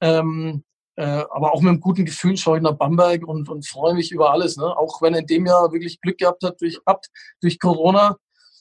[0.00, 0.64] Ähm,
[0.96, 4.10] äh, aber auch mit einem guten Gefühl schaue ich nach Bamberg und, und freue mich
[4.10, 4.56] über alles.
[4.56, 4.64] Ne?
[4.64, 7.08] Auch wenn er in dem Jahr wirklich Glück gehabt hat durch, habt,
[7.40, 8.16] durch Corona,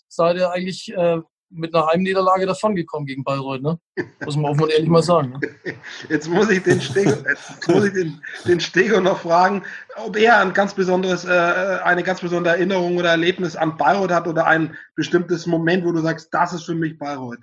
[0.07, 3.79] seid ihr eigentlich äh, mit einer Heimniederlage davongekommen gegen Bayreuth, ne?
[4.23, 5.39] Muss man auch mal ehrlich mal sagen.
[5.39, 5.75] Ne?
[6.09, 9.63] Jetzt muss ich den Stego, jetzt muss ich den, den Stego noch fragen,
[9.95, 14.27] ob er ein ganz besonderes, äh, eine ganz besondere Erinnerung oder Erlebnis an Bayreuth hat
[14.27, 17.39] oder ein bestimmtes Moment, wo du sagst, das ist für mich Bayreuth.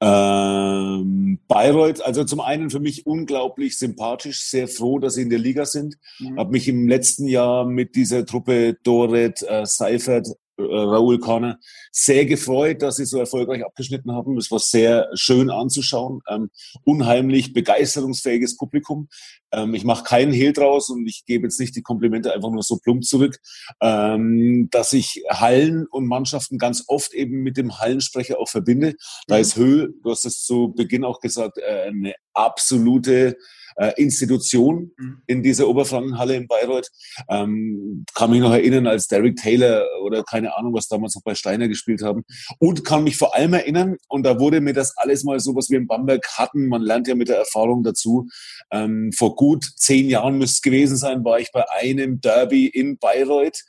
[0.00, 5.38] Ähm, Bayreuth, also zum einen für mich unglaublich sympathisch, sehr froh, dass sie in der
[5.38, 5.96] Liga sind.
[6.18, 6.38] Mhm.
[6.38, 10.28] Habe mich im letzten Jahr mit dieser Truppe Doret, äh, Seifert,
[10.58, 11.58] äh, Raoul Corner
[11.92, 14.36] sehr gefreut, dass sie so erfolgreich abgeschnitten haben.
[14.38, 16.22] Es war sehr schön anzuschauen.
[16.28, 16.50] Ähm,
[16.84, 19.08] unheimlich begeisterungsfähiges Publikum.
[19.52, 22.62] Ähm, ich mache keinen Hehl draus und ich gebe jetzt nicht die Komplimente einfach nur
[22.62, 23.38] so plump zurück,
[23.80, 28.94] ähm, dass ich Hallen und Mannschaften ganz oft eben mit dem Hallensprecher auch verbinde.
[29.26, 29.40] Da mhm.
[29.40, 33.36] ist Höhe, du hast es zu Beginn auch gesagt, äh, eine absolute
[33.76, 35.22] äh, Institution mhm.
[35.26, 36.88] in dieser Oberfrankenhalle in Bayreuth.
[37.28, 41.34] Ähm, kann mich noch erinnern, als Derek Taylor oder keine Ahnung, was damals noch bei
[41.34, 42.24] Steiner gespielt haben.
[42.58, 45.70] Und kann mich vor allem erinnern, und da wurde mir das alles mal so, was
[45.70, 48.28] wir in Bamberg hatten, man lernt ja mit der Erfahrung dazu,
[48.70, 52.98] ähm, vor gut zehn Jahren müsste es gewesen sein, war ich bei einem Derby in
[52.98, 53.62] Bayreuth.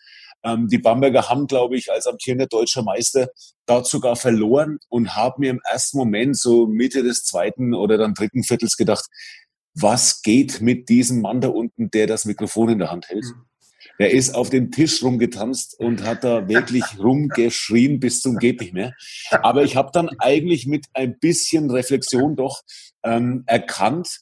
[0.43, 3.30] Ähm, die Bamberger haben, glaube ich, als amtierender deutscher Meister
[3.66, 8.14] dort sogar verloren und haben mir im ersten Moment so Mitte des zweiten oder dann
[8.14, 9.05] dritten Viertels gedacht,
[9.80, 13.25] was geht mit diesem Mann da unten, der das Mikrofon in der Hand hält?
[13.25, 13.45] Mhm.
[13.99, 18.73] Er ist auf dem Tisch rumgetanzt und hat da wirklich rumgeschrien bis zum geht nicht
[18.73, 18.93] mehr.
[19.32, 22.61] Aber ich habe dann eigentlich mit ein bisschen Reflexion doch
[23.03, 24.19] ähm, erkannt,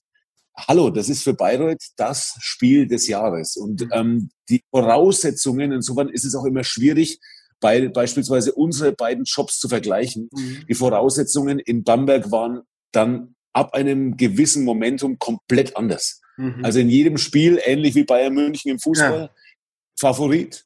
[0.55, 3.57] hallo, das ist für Bayreuth das Spiel des Jahres.
[3.57, 3.91] Und mhm.
[3.91, 7.19] ähm, die Voraussetzungen, insofern ist es auch immer schwierig,
[7.59, 10.29] bei, beispielsweise unsere beiden Jobs zu vergleichen.
[10.31, 10.65] Mhm.
[10.69, 16.21] Die Voraussetzungen in Bamberg waren dann ab einem gewissen Momentum komplett anders.
[16.35, 16.63] Mhm.
[16.63, 19.29] Also in jedem Spiel, ähnlich wie Bayern München im Fußball, ja.
[19.97, 20.65] Favorit.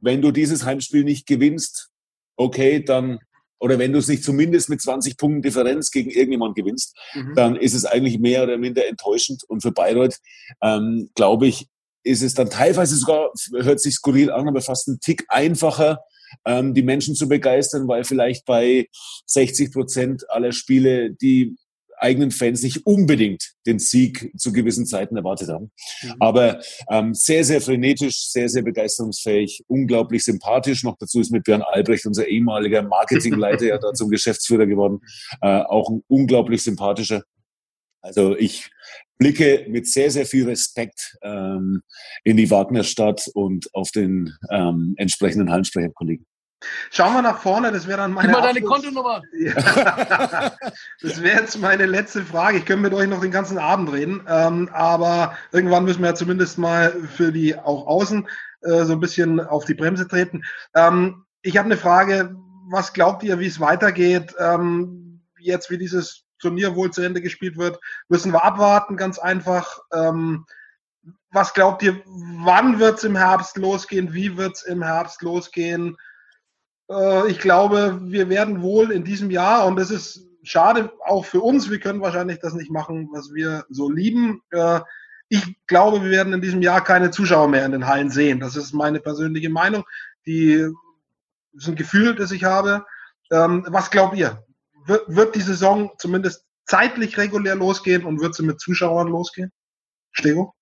[0.00, 1.90] Wenn du dieses Heimspiel nicht gewinnst,
[2.36, 3.18] okay, dann
[3.60, 7.34] oder wenn du es nicht zumindest mit 20 Punkten Differenz gegen irgendjemand gewinnst, mhm.
[7.36, 9.44] dann ist es eigentlich mehr oder minder enttäuschend.
[9.46, 10.16] Und für Bayreuth,
[10.62, 11.68] ähm, glaube ich,
[12.02, 16.00] ist es dann teilweise sogar, hört sich skurril an, aber fast ein Tick einfacher,
[16.44, 18.88] ähm, die Menschen zu begeistern, weil vielleicht bei
[19.26, 21.54] 60 Prozent aller Spiele die
[22.02, 25.70] eigenen Fans nicht unbedingt den Sieg zu gewissen Zeiten erwartet haben.
[26.02, 26.14] Mhm.
[26.20, 30.84] Aber ähm, sehr, sehr frenetisch, sehr, sehr begeisterungsfähig, unglaublich sympathisch.
[30.84, 35.00] Noch dazu ist mit Björn Albrecht, unser ehemaliger Marketingleiter, ja da zum Geschäftsführer geworden.
[35.40, 37.22] Äh, auch ein unglaublich sympathischer.
[38.02, 38.68] Also ich
[39.16, 41.82] blicke mit sehr, sehr viel Respekt ähm,
[42.24, 46.26] in die Wagnerstadt und auf den ähm, entsprechenden Hallensprecherkollegen.
[46.90, 48.28] Schauen wir nach vorne, das wäre dann meine.
[48.28, 49.22] Gib mal deine Kontonummer.
[49.32, 49.54] Ja,
[51.02, 52.58] das wäre jetzt meine letzte Frage.
[52.58, 56.14] Ich könnte mit euch noch den ganzen Abend reden, ähm, aber irgendwann müssen wir ja
[56.14, 58.28] zumindest mal für die auch außen
[58.62, 60.42] äh, so ein bisschen auf die Bremse treten.
[60.74, 62.36] Ähm, ich habe eine Frage.
[62.70, 64.34] Was glaubt ihr, wie es weitergeht?
[64.38, 69.80] Ähm, jetzt, wie dieses Turnier wohl zu Ende gespielt wird, müssen wir abwarten, ganz einfach.
[69.92, 70.46] Ähm,
[71.32, 74.12] was glaubt ihr, wann wird es im Herbst losgehen?
[74.12, 75.96] Wie wird es im Herbst losgehen?
[76.92, 81.40] Äh, ich glaube, wir werden wohl in diesem Jahr, und das ist schade auch für
[81.40, 84.42] uns, wir können wahrscheinlich das nicht machen, was wir so lieben.
[84.50, 84.80] Äh,
[85.28, 88.40] ich glaube, wir werden in diesem Jahr keine Zuschauer mehr in den Hallen sehen.
[88.40, 89.84] Das ist meine persönliche Meinung.
[90.26, 90.68] Die
[91.54, 92.84] ist ein Gefühl, das ich habe.
[93.30, 94.44] Ähm, was glaubt ihr?
[94.84, 99.52] Wird die Saison zumindest zeitlich regulär losgehen und wird sie mit Zuschauern losgehen?
[100.10, 100.54] Stego?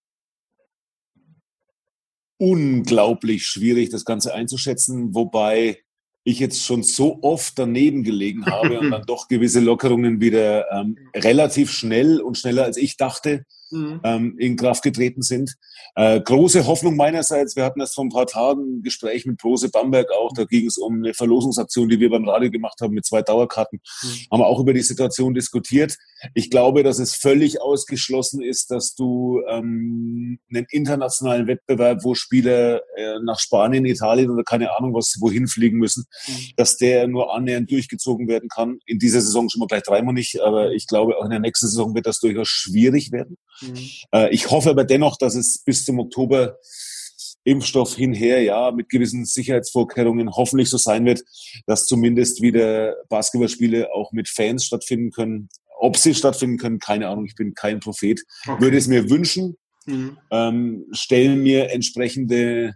[2.39, 5.83] Unglaublich schwierig, das Ganze einzuschätzen, wobei
[6.31, 10.99] ich jetzt schon so oft daneben gelegen habe und dann doch gewisse Lockerungen wieder ähm,
[11.15, 14.01] relativ schnell und schneller als ich dachte mhm.
[14.05, 15.55] ähm, in Kraft getreten sind.
[15.95, 17.57] Äh, große Hoffnung meinerseits.
[17.57, 20.33] Wir hatten erst vor ein paar Tagen ein Gespräch mit Prose Bamberg auch.
[20.35, 23.81] Da ging es um eine Verlosungsaktion, die wir beim Radio gemacht haben mit zwei Dauerkarten.
[24.03, 24.07] Mhm.
[24.31, 25.97] Haben wir auch über die Situation diskutiert.
[26.35, 32.83] Ich glaube, dass es völlig ausgeschlossen ist, dass du ähm, einen internationalen Wettbewerb, wo Spieler
[32.97, 36.33] äh, nach Spanien, Italien oder keine Ahnung was wohin fliegen müssen, mhm.
[36.57, 38.79] dass der nur annähernd durchgezogen werden kann.
[38.87, 41.67] In dieser Saison schon mal gleich dreimal nicht, aber ich glaube, auch in der nächsten
[41.67, 43.37] Saison wird das durchaus schwierig werden.
[43.61, 43.91] Mhm.
[44.13, 46.59] Äh, ich hoffe aber dennoch, dass es bis zum Oktober
[47.45, 51.23] Impfstoff hinher, ja, mit gewissen Sicherheitsvorkehrungen hoffentlich so sein wird,
[51.67, 55.49] dass zumindest wieder Basketballspiele auch mit Fans stattfinden können.
[55.79, 58.21] Ob sie stattfinden können, keine Ahnung, ich bin kein Prophet.
[58.47, 58.61] Okay.
[58.61, 59.57] Würde es mir wünschen,
[59.87, 60.19] mhm.
[60.31, 62.75] ähm, stellen mir entsprechende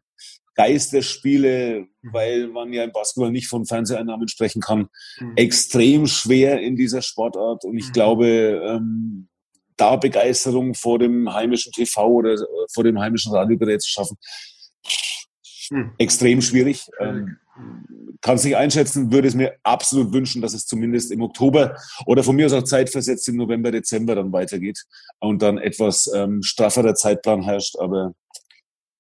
[0.55, 2.13] Geisterspiele, mhm.
[2.13, 5.33] weil man ja im Basketball nicht von Fernseheinnahmen sprechen kann, mhm.
[5.37, 7.65] extrem schwer in dieser Sportart.
[7.65, 7.93] Und ich mhm.
[7.93, 8.27] glaube,
[8.65, 9.29] ähm,
[9.77, 14.17] da Begeisterung vor dem heimischen TV oder äh, vor dem heimischen Radiogerät zu schaffen,
[15.69, 15.93] hm.
[15.99, 16.87] extrem schwierig.
[17.01, 17.39] Ähm,
[18.21, 22.25] kann es nicht einschätzen, würde es mir absolut wünschen, dass es zumindest im Oktober oder
[22.25, 24.83] von mir aus auch zeitversetzt im November, Dezember dann weitergeht
[25.21, 27.77] und dann etwas ähm, strafferer Zeitplan herrscht.
[27.79, 28.15] Aber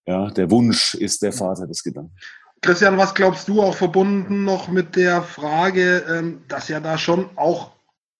[0.07, 2.14] ja, der Wunsch ist der Vater des Gedanken.
[2.61, 7.29] Christian, was glaubst du auch verbunden noch mit der Frage, ähm, dass ja da schon
[7.37, 7.74] auch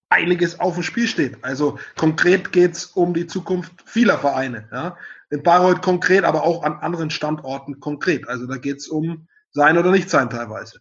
[0.09, 1.43] einiges auf dem Spiel steht.
[1.43, 4.69] Also konkret geht es um die Zukunft vieler Vereine.
[4.73, 4.97] Ja?
[5.31, 8.29] In Bayreuth konkret, aber auch an anderen Standorten konkret.
[8.29, 10.79] Also da geht es um sein oder nicht sein teilweise.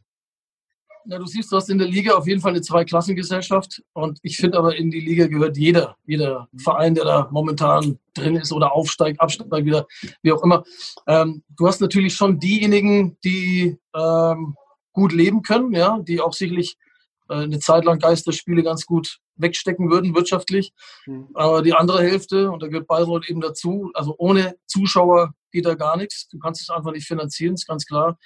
[1.05, 3.83] Ja, du siehst, du hast in der Liga auf jeden Fall eine Zweiklassengesellschaft.
[3.93, 8.37] Und ich finde aber, in die Liga gehört jeder, jeder Verein, der da momentan drin
[8.37, 9.85] ist oder aufsteigt, absteigt wieder,
[10.21, 10.63] wie auch immer.
[11.07, 14.55] Ähm, du hast natürlich schon diejenigen, die ähm,
[14.93, 16.77] gut leben können, ja, die auch sicherlich
[17.27, 20.73] eine Zeit lang Geisterspiele ganz gut wegstecken würden wirtschaftlich.
[21.05, 21.29] Mhm.
[21.33, 25.75] Aber die andere Hälfte, und da gehört Bayreuth eben dazu, also ohne Zuschauer geht da
[25.75, 26.27] gar nichts.
[26.29, 28.17] Du kannst es einfach nicht finanzieren, ist ganz klar.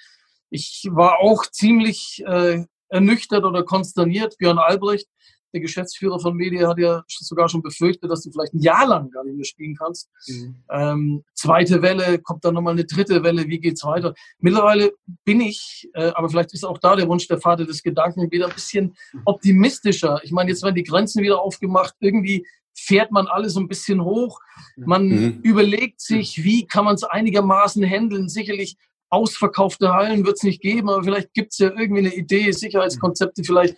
[0.50, 4.36] Ich war auch ziemlich äh, ernüchtert oder konsterniert.
[4.38, 5.08] Björn Albrecht
[5.52, 9.10] der Geschäftsführer von Media hat ja sogar schon befürchtet, dass du vielleicht ein Jahr lang
[9.10, 10.08] gar nicht mehr spielen kannst.
[10.26, 10.56] Mhm.
[10.70, 14.14] Ähm, zweite Welle, kommt dann nochmal eine dritte Welle, wie geht's weiter?
[14.38, 14.92] Mittlerweile
[15.24, 18.46] bin ich, äh, aber vielleicht ist auch da der Wunsch der Vater des Gedanken wieder
[18.46, 18.94] ein bisschen
[19.24, 20.20] optimistischer.
[20.22, 24.04] Ich meine, jetzt werden die Grenzen wieder aufgemacht, irgendwie fährt man alles so ein bisschen
[24.04, 24.40] hoch.
[24.76, 25.40] Man mhm.
[25.42, 28.28] überlegt sich, wie kann man es einigermaßen handeln.
[28.28, 28.76] Sicherlich
[29.10, 33.42] ausverkaufte Hallen wird es nicht geben, aber vielleicht gibt es ja irgendwie eine Idee, Sicherheitskonzepte
[33.42, 33.76] vielleicht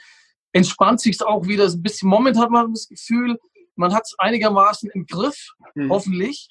[0.52, 2.08] entspannt sich auch wieder ein bisschen.
[2.08, 3.38] Momentan hat man das Gefühl,
[3.76, 5.90] man hat es einigermaßen im Griff, mhm.
[5.90, 6.48] hoffentlich.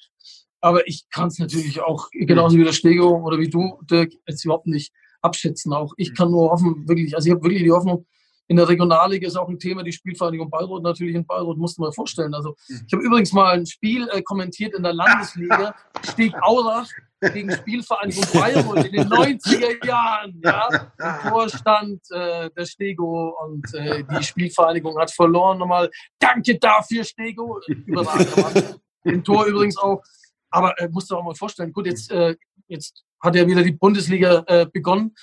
[0.60, 4.44] Aber ich kann es natürlich auch genauso wie der Stego oder wie du, Dirk, jetzt
[4.44, 4.92] überhaupt nicht
[5.22, 5.72] abschätzen.
[5.72, 8.06] Auch ich kann nur hoffen, wirklich, also ich habe wirklich die Hoffnung,
[8.48, 11.82] in der Regionalliga ist auch ein Thema, die Spielvereinigung Bayreuth natürlich in Bayreuth, musst du
[11.82, 12.34] mal vorstellen.
[12.34, 12.80] Also mhm.
[12.84, 16.90] ich habe übrigens mal ein Spiel äh, kommentiert in der Landesliga, Steg Aurach
[17.20, 20.40] gegen Spielvereinigung Bayreuth in den 90er Jahren.
[20.42, 20.68] Ja,
[20.98, 25.58] im Vorstand äh, der Stego und äh, die Spielvereinigung hat verloren.
[25.58, 27.60] Nochmal danke dafür, Stego.
[27.66, 28.80] Überragend.
[29.04, 30.02] Im Tor übrigens auch.
[30.50, 32.36] Aber äh, musst du auch mal vorstellen, gut, jetzt, äh,
[32.68, 35.14] jetzt hat ja wieder die Bundesliga äh, begonnen.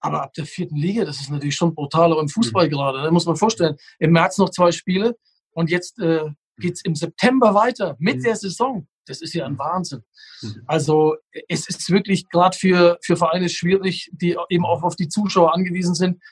[0.00, 3.02] Aber ab der vierten Liga, das ist natürlich schon brutal, aber im Fußball gerade.
[3.02, 5.16] Da muss man vorstellen, im März noch zwei Spiele
[5.52, 6.24] und jetzt äh,
[6.58, 8.22] geht es im September weiter mit mhm.
[8.22, 8.86] der Saison.
[9.06, 10.02] Das ist ja ein Wahnsinn.
[10.42, 10.62] Mhm.
[10.66, 11.16] Also
[11.48, 15.94] es ist wirklich gerade für, für Vereine schwierig, die eben auch auf die Zuschauer angewiesen
[15.94, 16.22] sind.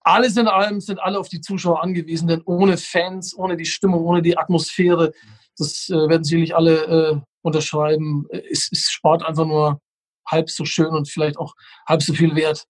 [0.00, 4.04] Alles in allem sind alle auf die Zuschauer angewiesen, denn ohne Fans, ohne die Stimmung,
[4.04, 5.12] ohne die Atmosphäre,
[5.58, 9.80] das äh, werden sicherlich alle äh, unterschreiben, es, es spart einfach nur
[10.26, 11.54] halb so schön und vielleicht auch
[11.86, 12.64] halb so viel wert.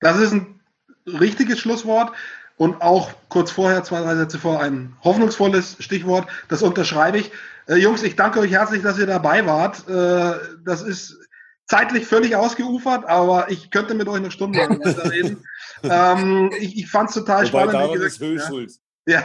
[0.00, 0.60] Das ist ein
[1.06, 2.12] richtiges Schlusswort
[2.60, 6.28] und auch kurz vorher, zwei, drei Sätze vor, ein hoffnungsvolles Stichwort.
[6.48, 7.32] Das unterschreibe ich.
[7.66, 9.88] Äh, Jungs, ich danke euch herzlich, dass ihr dabei wart.
[9.88, 11.16] Äh, das ist
[11.64, 15.42] zeitlich völlig ausgeufert, aber ich könnte mit euch eine Stunde weiter reden.
[15.84, 17.72] ähm, ich ich fand es total Wobei spannend.
[17.72, 18.72] Daran ist Höhe schuld.
[19.06, 19.22] Ja.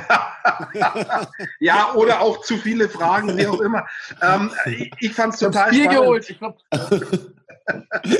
[1.59, 3.85] ja, oder auch zu viele Fragen, wie auch immer.
[4.21, 5.91] Ähm, ich ich fand es total spannend.
[5.91, 6.29] Geholt.
[6.29, 6.57] Ich glaub,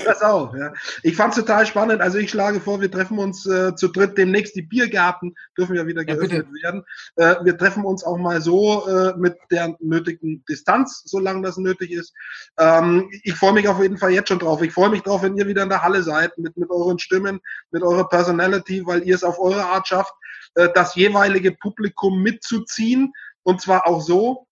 [0.05, 0.73] das auch, ja.
[1.03, 2.01] Ich fand es total spannend.
[2.01, 4.55] Also ich schlage vor, wir treffen uns äh, zu dritt demnächst.
[4.55, 6.83] Die Biergärten dürfen ja wieder geöffnet ja, werden.
[7.15, 11.91] Äh, wir treffen uns auch mal so äh, mit der nötigen Distanz, solange das nötig
[11.91, 12.13] ist.
[12.57, 14.61] Ähm, ich freue mich auf jeden Fall jetzt schon drauf.
[14.61, 17.39] Ich freue mich drauf, wenn ihr wieder in der Halle seid, mit, mit euren Stimmen,
[17.71, 20.13] mit eurer Personality, weil ihr es auf eure Art schafft,
[20.55, 23.13] äh, das jeweilige Publikum mitzuziehen.
[23.43, 24.47] Und zwar auch so,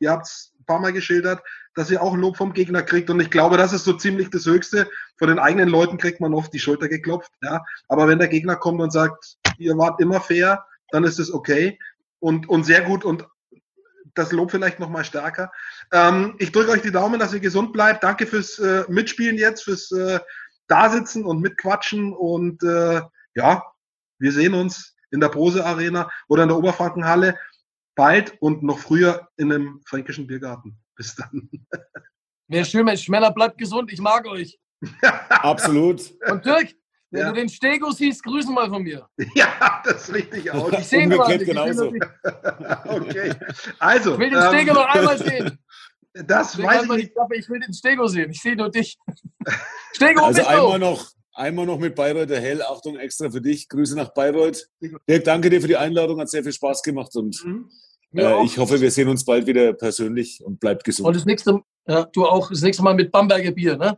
[0.00, 1.42] ihr habt es paar Mal geschildert,
[1.74, 3.10] dass ihr auch Lob vom Gegner kriegt.
[3.10, 4.88] Und ich glaube, das ist so ziemlich das Höchste.
[5.18, 7.32] Von den eigenen Leuten kriegt man oft die Schulter geklopft.
[7.42, 7.64] Ja.
[7.88, 11.78] Aber wenn der Gegner kommt und sagt, ihr wart immer fair, dann ist es okay.
[12.20, 13.26] Und, und sehr gut und
[14.14, 15.50] das Lob vielleicht noch mal stärker.
[15.92, 18.04] Ähm, ich drücke euch die Daumen, dass ihr gesund bleibt.
[18.04, 20.20] Danke fürs äh, Mitspielen jetzt, fürs äh,
[20.68, 22.12] Dasitzen und Mitquatschen.
[22.12, 23.02] Und äh,
[23.34, 23.64] ja,
[24.18, 27.36] wir sehen uns in der Prose Arena oder in der Oberfrankenhalle
[27.94, 30.78] bald und noch früher in einem fränkischen Biergarten.
[30.96, 31.50] Bis dann.
[32.48, 33.08] Wäre schön, Mensch.
[33.08, 33.92] Männer, bleibt gesund.
[33.92, 34.58] Ich mag euch.
[35.28, 36.14] Absolut.
[36.28, 36.74] Und Dirk,
[37.10, 37.28] wenn ja.
[37.28, 39.08] du den Stego siehst, grüßen mal von mir.
[39.34, 40.72] Ja, das ist richtig aus.
[40.72, 41.44] Ich sehe ihn gerade.
[41.44, 41.86] genauso.
[42.84, 43.34] okay.
[43.78, 44.14] Also.
[44.14, 45.58] Ich will den Stego ähm, noch einmal sehen.
[46.12, 47.12] Das ich weiß ich nicht.
[47.36, 48.30] Ich will den Stego sehen.
[48.30, 48.98] Ich sehe nur dich.
[49.92, 52.62] Stego, also einmal noch, einmal noch mit Bayreuth der Hell.
[52.62, 53.68] Achtung, extra für dich.
[53.68, 54.68] Grüße nach Bayreuth.
[55.08, 56.20] Dirk, danke dir für die Einladung.
[56.20, 57.70] Hat sehr viel Spaß gemacht und mhm.
[58.14, 61.06] Äh, ich hoffe, wir sehen uns bald wieder persönlich und bleibt gesund.
[61.06, 63.96] Und das nächste, ja, du auch das nächste Mal mit Bamberger Bier, ne?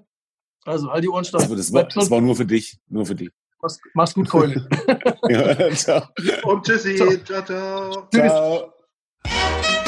[0.65, 1.25] Also halt die Ohren.
[1.33, 3.31] Also das, war, das war nur für dich, nur für dich.
[3.63, 4.69] Mach's, mach's gut, Keule.
[5.29, 6.03] ja, ciao.
[6.45, 6.97] Und tschüssi.
[6.97, 8.09] Ciao, ciao.
[8.11, 8.73] ciao.
[9.23, 9.83] ciao.